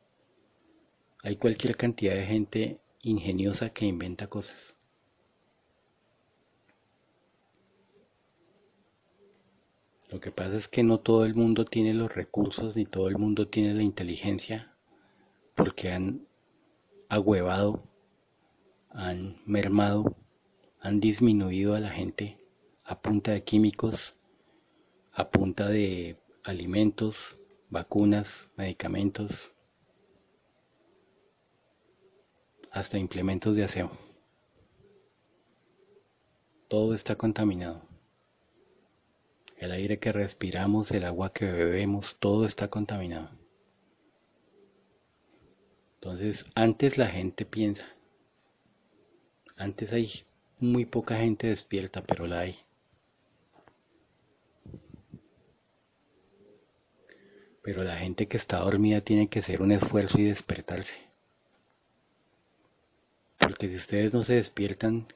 [1.22, 4.76] Hay cualquier cantidad de gente ingeniosa que inventa cosas.
[10.11, 13.16] Lo que pasa es que no todo el mundo tiene los recursos ni todo el
[13.16, 14.74] mundo tiene la inteligencia
[15.55, 16.26] porque han
[17.09, 17.84] agüevado,
[18.90, 20.16] han mermado,
[20.80, 22.38] han disminuido a la gente
[22.84, 24.16] a punta de químicos,
[25.12, 27.36] a punta de alimentos,
[27.70, 29.32] vacunas, medicamentos,
[32.70, 33.90] hasta implementos de aseo.
[36.68, 37.82] Todo está contaminado.
[39.56, 43.30] El aire que respiramos, el agua que bebemos, todo está contaminado.
[45.94, 47.86] Entonces, antes la gente piensa.
[49.56, 50.10] Antes hay
[50.58, 52.56] muy poca gente despierta, pero la hay.
[57.70, 60.92] Pero la gente que está dormida tiene que hacer un esfuerzo y despertarse.
[63.38, 65.06] Porque si ustedes no se despiertan,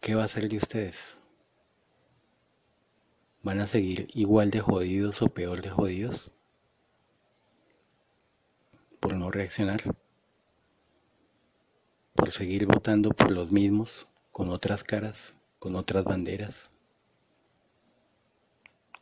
[0.00, 1.16] ¿qué va a ser de ustedes?
[3.44, 6.32] ¿Van a seguir igual de jodidos o peor de jodidos?
[8.98, 9.80] Por no reaccionar.
[12.16, 16.70] Por seguir votando por los mismos, con otras caras, con otras banderas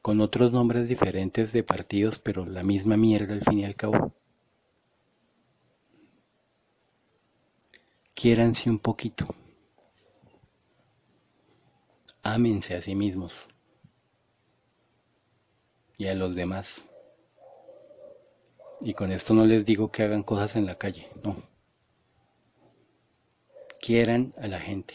[0.08, 4.14] con otros nombres diferentes de partidos, pero la misma mierda al fin y al cabo.
[8.14, 9.26] Quiéranse un poquito.
[12.22, 13.34] Ámense a sí mismos
[15.98, 16.82] y a los demás.
[18.80, 21.36] Y con esto no les digo que hagan cosas en la calle, no.
[23.78, 24.94] Quieran a la gente.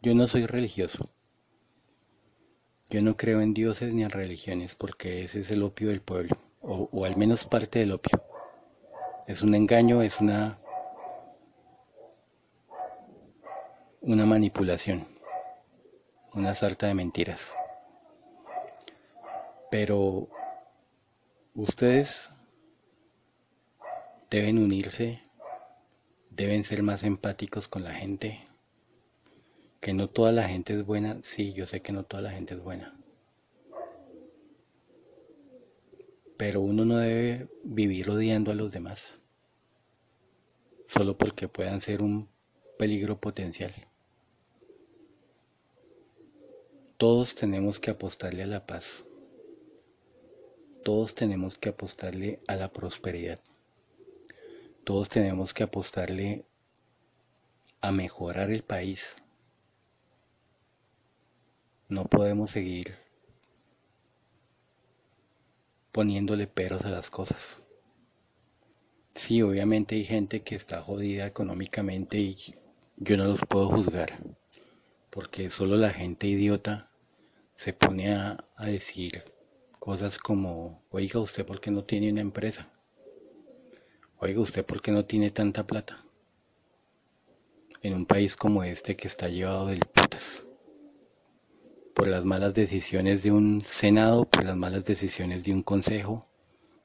[0.00, 1.10] Yo no soy religioso
[2.90, 6.36] yo no creo en dioses ni en religiones porque ese es el opio del pueblo,
[6.60, 8.20] o, al menos parte del opio.
[9.28, 10.58] Es un engaño, es una,
[14.00, 15.06] una manipulación,
[16.34, 17.40] una sarta de mentiras.
[19.70, 20.28] Pero
[21.54, 22.28] ustedes
[24.30, 25.22] deben unirse,
[26.28, 28.49] deben ser más empáticos con la gente,
[29.80, 32.54] que no toda la gente es buena, sí, yo sé que no toda la gente
[32.54, 32.94] es buena.
[36.36, 39.18] Pero uno no debe vivir odiando a los demás,
[40.86, 42.28] solo porque puedan ser un
[42.78, 43.72] peligro potencial.
[46.96, 48.84] Todos tenemos que apostarle a la paz.
[50.84, 53.40] Todos tenemos que apostarle a la prosperidad.
[54.84, 56.44] Todos tenemos que apostarle
[57.80, 59.00] a mejorar el país,
[61.90, 62.94] no podemos seguir
[65.90, 67.58] poniéndole peros a las cosas.
[69.14, 72.54] Sí, obviamente hay gente que está jodida económicamente y
[72.96, 74.20] yo no los puedo juzgar,
[75.10, 76.90] porque solo la gente idiota
[77.56, 79.24] se pone a, decir
[79.80, 82.70] cosas como, oiga usted por qué no tiene una empresa,
[84.18, 86.04] oiga usted por qué no tiene tanta plata,
[87.82, 90.44] en un país como este que está llevado del putas
[92.00, 96.26] por las malas decisiones de un Senado, por las malas decisiones de un consejo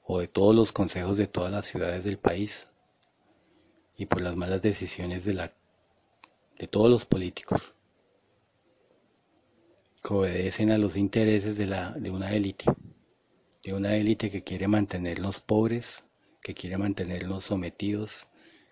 [0.04, 2.68] o de todos los consejos de todas las ciudades del país
[3.96, 5.54] y por las malas decisiones de, la,
[6.60, 7.74] de todos los políticos
[10.04, 12.66] que obedecen a los intereses de, la, de una élite,
[13.64, 16.04] de una élite que quiere mantenerlos pobres,
[16.44, 18.12] que quiere mantenerlos sometidos,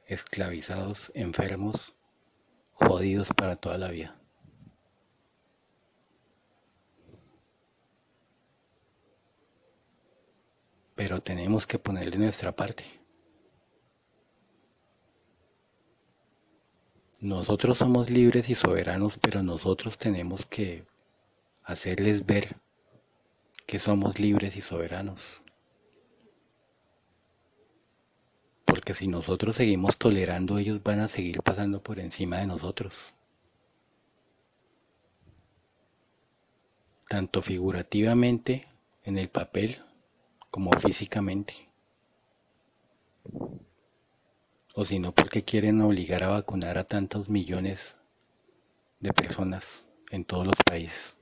[0.08, 1.94] esclavizados, enfermos,
[2.74, 4.20] jodidos para toda la vida.
[11.04, 12.86] Pero tenemos que ponerle nuestra parte.
[17.20, 20.86] Nosotros somos libres y soberanos, pero nosotros tenemos que
[21.66, 22.56] hacerles ver
[23.68, 25.20] que somos libres y soberanos.
[28.64, 32.96] Porque si nosotros seguimos tolerando, ellos van a seguir pasando por encima de nosotros.
[37.10, 38.70] Tanto figurativamente
[39.04, 39.84] en el papel
[40.54, 41.68] como físicamente.
[44.76, 47.98] O si no, porque quieren obligar a vacunar a tantos millones
[49.00, 49.66] de personas
[50.12, 51.18] en todos los países.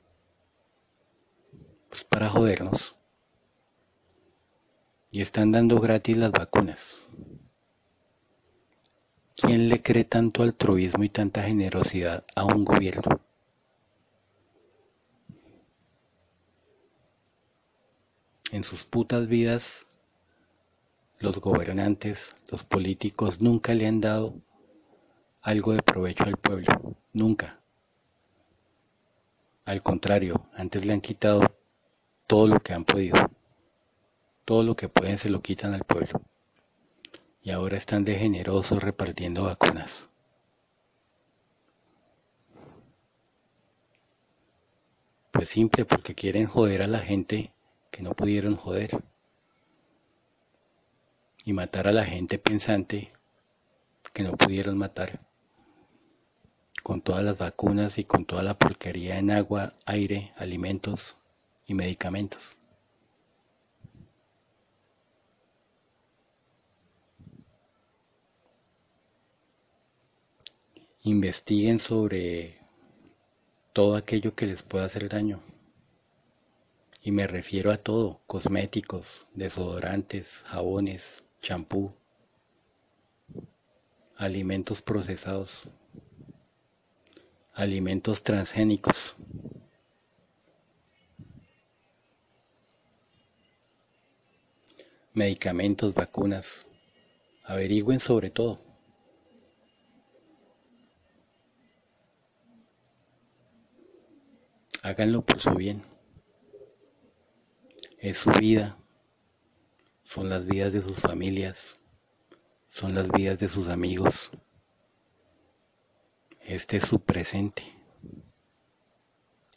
[1.87, 2.93] Pues para jodernos.
[5.11, 7.01] Y están dando gratis las vacunas.
[9.37, 13.21] ¿Quién le cree tanto altruismo y tanta generosidad a un gobierno?
[18.51, 19.87] En sus putas vidas
[21.19, 24.33] los gobernantes, los políticos nunca le han dado
[25.41, 27.59] algo de provecho al pueblo, nunca.
[29.65, 31.55] Al contrario, antes le han quitado
[32.27, 33.15] todo lo que han podido.
[34.45, 36.21] Todo lo que pueden se lo quitan al pueblo.
[37.41, 40.07] Y ahora están de generosos repartiendo vacunas.
[45.31, 47.51] Pues simple, porque quieren joder a la gente
[47.91, 49.03] que no pudieron joder
[51.43, 53.11] y matar a la gente pensante
[54.13, 55.19] que no pudieron matar
[56.83, 61.15] con todas las vacunas y con toda la porquería en agua, aire, alimentos
[61.65, 62.55] y medicamentos.
[71.03, 72.59] Investiguen sobre
[73.73, 75.41] todo aquello que les pueda hacer daño.
[77.01, 81.93] Y me refiero a todo, cosméticos, desodorantes, jabones, champú,
[84.15, 85.49] alimentos procesados,
[87.53, 89.15] alimentos transgénicos.
[95.13, 96.67] medicamentos, vacunas.
[97.43, 98.59] Averigüen sobre todo.
[104.81, 105.90] Háganlo por su bien.
[108.01, 108.77] Es su vida.
[110.03, 111.77] Son las vidas de sus familias.
[112.67, 114.31] Son las vidas de sus amigos.
[116.39, 117.61] Este es su presente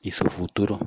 [0.02, 0.78] y su futuro.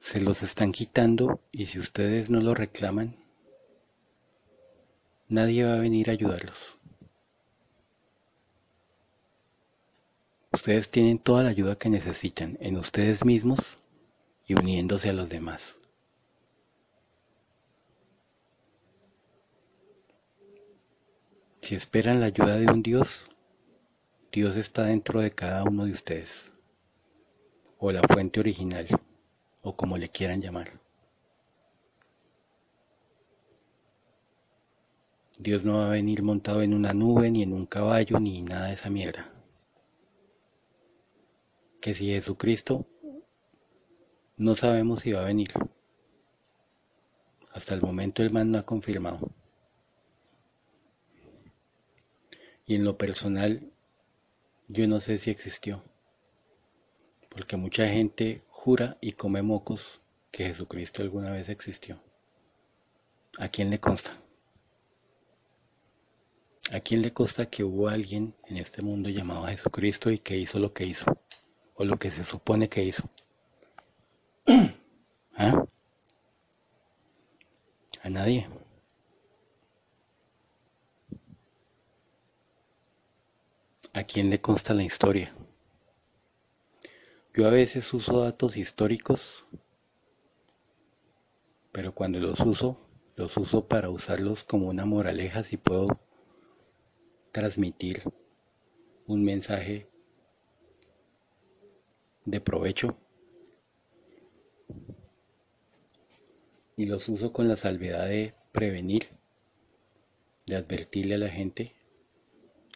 [0.00, 3.14] Se los están quitando y si ustedes no lo reclaman,
[5.28, 6.77] nadie va a venir a ayudarlos.
[10.58, 13.60] Ustedes tienen toda la ayuda que necesitan en ustedes mismos
[14.44, 15.78] y uniéndose a los demás.
[21.62, 23.08] Si esperan la ayuda de un Dios,
[24.32, 26.50] Dios está dentro de cada uno de ustedes,
[27.78, 28.88] o la fuente original,
[29.62, 30.72] o como le quieran llamar.
[35.38, 38.66] Dios no va a venir montado en una nube, ni en un caballo, ni nada
[38.66, 39.37] de esa mierda.
[41.80, 42.86] Que si Jesucristo,
[44.36, 45.52] no sabemos si va a venir.
[47.52, 49.30] Hasta el momento el man no ha confirmado.
[52.66, 53.72] Y en lo personal,
[54.68, 55.82] yo no sé si existió.
[57.30, 60.00] Porque mucha gente jura y come mocos
[60.30, 62.00] que Jesucristo alguna vez existió.
[63.38, 64.20] ¿A quién le consta?
[66.70, 70.58] ¿A quién le consta que hubo alguien en este mundo llamado Jesucristo y que hizo
[70.58, 71.06] lo que hizo?
[71.78, 73.08] O lo que se supone que hizo.
[75.36, 75.64] ¿Ah?
[78.02, 78.48] A nadie.
[83.92, 85.32] ¿A quién le consta la historia?
[87.32, 89.44] Yo a veces uso datos históricos,
[91.70, 92.80] pero cuando los uso,
[93.14, 95.86] los uso para usarlos como una moraleja si puedo
[97.30, 98.02] transmitir
[99.06, 99.88] un mensaje
[102.30, 102.96] de provecho.
[106.76, 109.08] Y los uso con la salvedad de prevenir,
[110.46, 111.74] de advertirle a la gente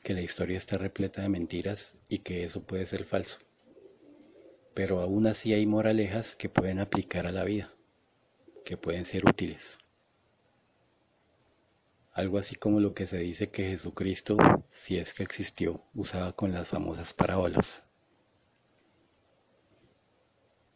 [0.02, 3.38] que la historia está repleta de mentiras y que eso puede ser falso.
[4.74, 7.72] Pero aún así hay moralejas que pueden aplicar a la vida,
[8.64, 9.78] que pueden ser útiles.
[12.14, 14.36] Algo así como lo que se dice que Jesucristo,
[14.70, 17.84] si es que existió, usaba con las famosas parábolas.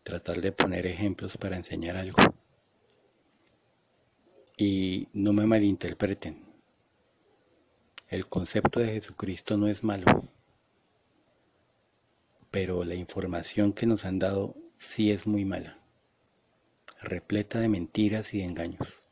[0.06, 2.18] Tratar de poner ejemplos para enseñar algo.
[4.56, 6.44] Y no me malinterpreten,
[8.06, 10.28] el concepto de Jesucristo no es malo,
[12.52, 15.76] pero la información que nos han dado sí es muy mala,
[17.02, 19.02] repleta de mentiras y de engaños.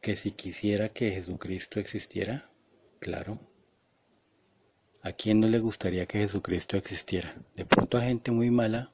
[0.00, 2.48] Que si quisiera que Jesucristo existiera,
[3.00, 3.38] claro.
[5.06, 7.36] ¿A quién no le gustaría que Jesucristo existiera?
[7.54, 8.92] De pronto a gente muy mala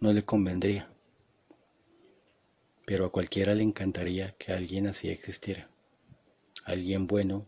[0.00, 0.90] no le convendría,
[2.84, 5.70] pero a cualquiera le encantaría que alguien así existiera
[6.66, 7.46] alguien bueno,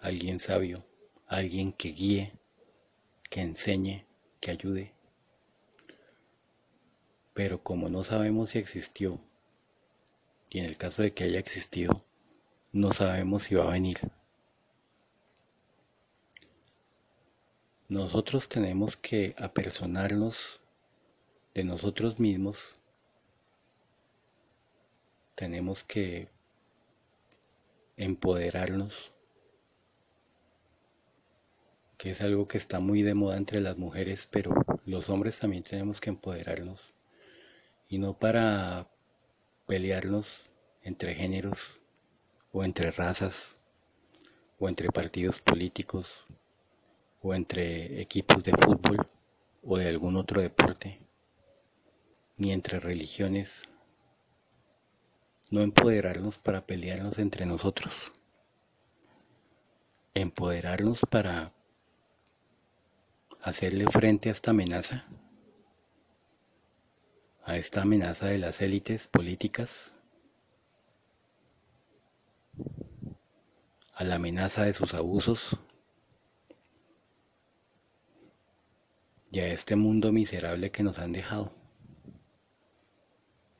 [0.00, 0.84] alguien sabio,
[1.28, 2.32] alguien que guíe,
[3.30, 4.06] que enseñe,
[4.40, 4.92] que ayude.
[7.32, 9.20] Pero como no sabemos si existió,
[10.50, 12.04] y en el caso de que haya existido,
[12.72, 14.00] no sabemos si va a venir.
[17.88, 20.36] Nosotros tenemos que apersonarnos
[21.54, 22.58] de nosotros mismos,
[25.36, 26.28] tenemos que
[27.96, 29.12] empoderarnos,
[31.96, 34.52] que es algo que está muy de moda entre las mujeres, pero
[34.84, 36.92] los hombres también tenemos que empoderarnos,
[37.88, 38.88] y no para
[39.68, 40.26] pelearnos
[40.82, 41.56] entre géneros
[42.50, 43.56] o entre razas
[44.58, 46.10] o entre partidos políticos
[47.26, 48.98] o entre equipos de fútbol
[49.64, 51.00] o de algún otro deporte,
[52.36, 53.50] ni entre religiones,
[55.50, 57.92] no empoderarnos para pelearnos entre nosotros,
[60.14, 61.52] empoderarnos para
[63.42, 65.04] hacerle frente a esta amenaza,
[67.44, 69.70] a esta amenaza de las élites políticas,
[73.94, 75.58] a la amenaza de sus abusos
[79.36, 81.52] y a este mundo miserable que nos han dejado.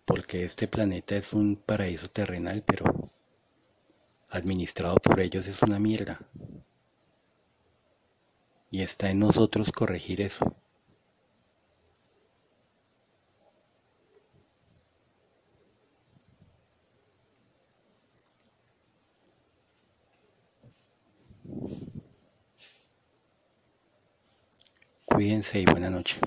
[0.07, 3.11] Porque este planeta es un paraíso terrenal, pero
[4.31, 6.19] administrado por ellos es una mierda.
[8.71, 10.57] Y está en nosotros corregir eso.
[25.17, 26.19] Cuídense y buena noche.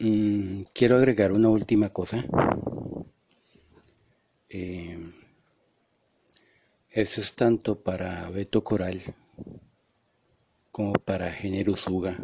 [0.00, 2.24] Mm, quiero agregar una última cosa.
[4.50, 4.98] Eh,
[6.90, 9.00] esto es tanto para Beto Coral
[10.72, 12.18] como para Género Suga.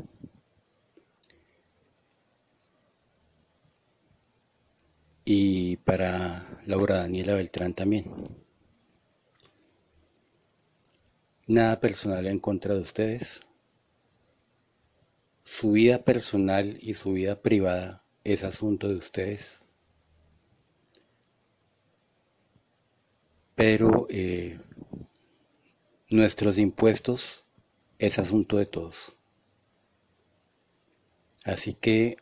[5.25, 8.43] Y para Laura Daniela Beltrán también.
[11.47, 13.41] Nada personal en contra de ustedes.
[15.45, 19.63] Su vida personal y su vida privada es asunto de ustedes.
[23.57, 24.61] Pero eh,
[26.09, 27.45] nuestros impuestos
[27.99, 28.97] es asunto de todos.
[31.45, 32.19] Así que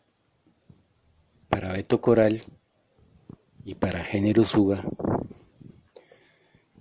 [1.48, 2.44] para Beto Coral
[3.64, 4.84] y para Género Suga,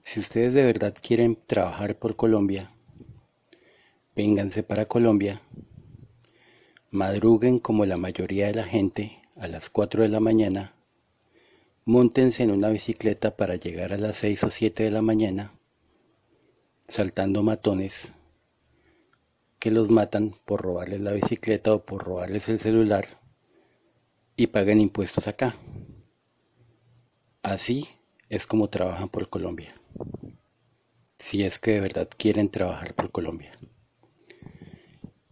[0.09, 2.71] si ustedes de verdad quieren trabajar por Colombia,
[4.15, 5.43] vénganse para Colombia,
[6.89, 10.73] madruguen como la mayoría de la gente a las 4 de la mañana,
[11.85, 15.53] montense en una bicicleta para llegar a las 6 o 7 de la mañana,
[16.87, 18.11] saltando matones
[19.59, 23.19] que los matan por robarles la bicicleta o por robarles el celular
[24.35, 25.55] y paguen impuestos acá.
[27.43, 27.87] Así
[28.27, 29.78] es como trabajan por Colombia
[31.19, 33.51] si es que de verdad quieren trabajar por Colombia.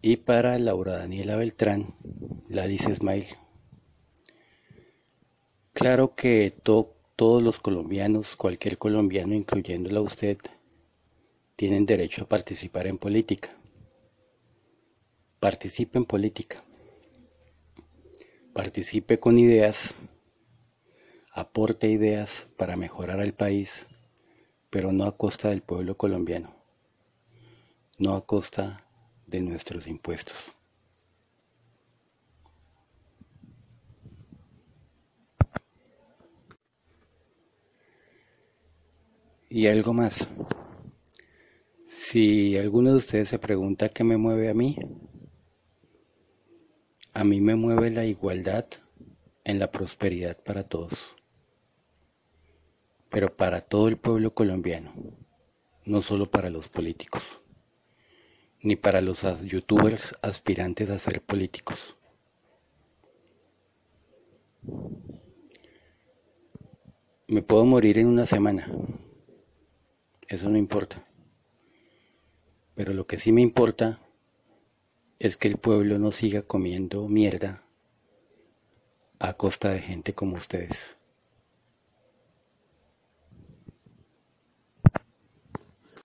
[0.01, 1.95] Y para Laura Daniela Beltrán,
[2.49, 3.29] la dice Smile.
[5.73, 10.37] Claro que todos los colombianos, cualquier colombiano, incluyéndola usted,
[11.55, 13.49] tienen derecho a participar en política.
[15.39, 16.63] Participe en política.
[18.53, 19.95] Participe con ideas.
[21.31, 23.87] Aporte ideas para mejorar al país
[24.77, 26.53] pero no a costa del pueblo colombiano,
[27.97, 28.85] no a costa
[29.25, 30.37] de nuestros impuestos.
[39.49, 40.29] Y algo más.
[41.87, 44.77] Si alguno de ustedes se pregunta qué me mueve a mí,
[47.13, 48.67] a mí me mueve la igualdad
[49.43, 51.16] en la prosperidad para todos
[53.09, 54.93] pero para todo el pueblo colombiano,
[55.85, 57.23] no solo para los políticos,
[58.61, 61.95] ni para los youtubers aspirantes a ser políticos.
[67.27, 68.69] Me puedo morir en una semana,
[70.27, 71.05] eso no importa,
[72.75, 73.99] pero lo que sí me importa
[75.19, 77.63] es que el pueblo no siga comiendo mierda
[79.19, 80.97] a costa de gente como ustedes.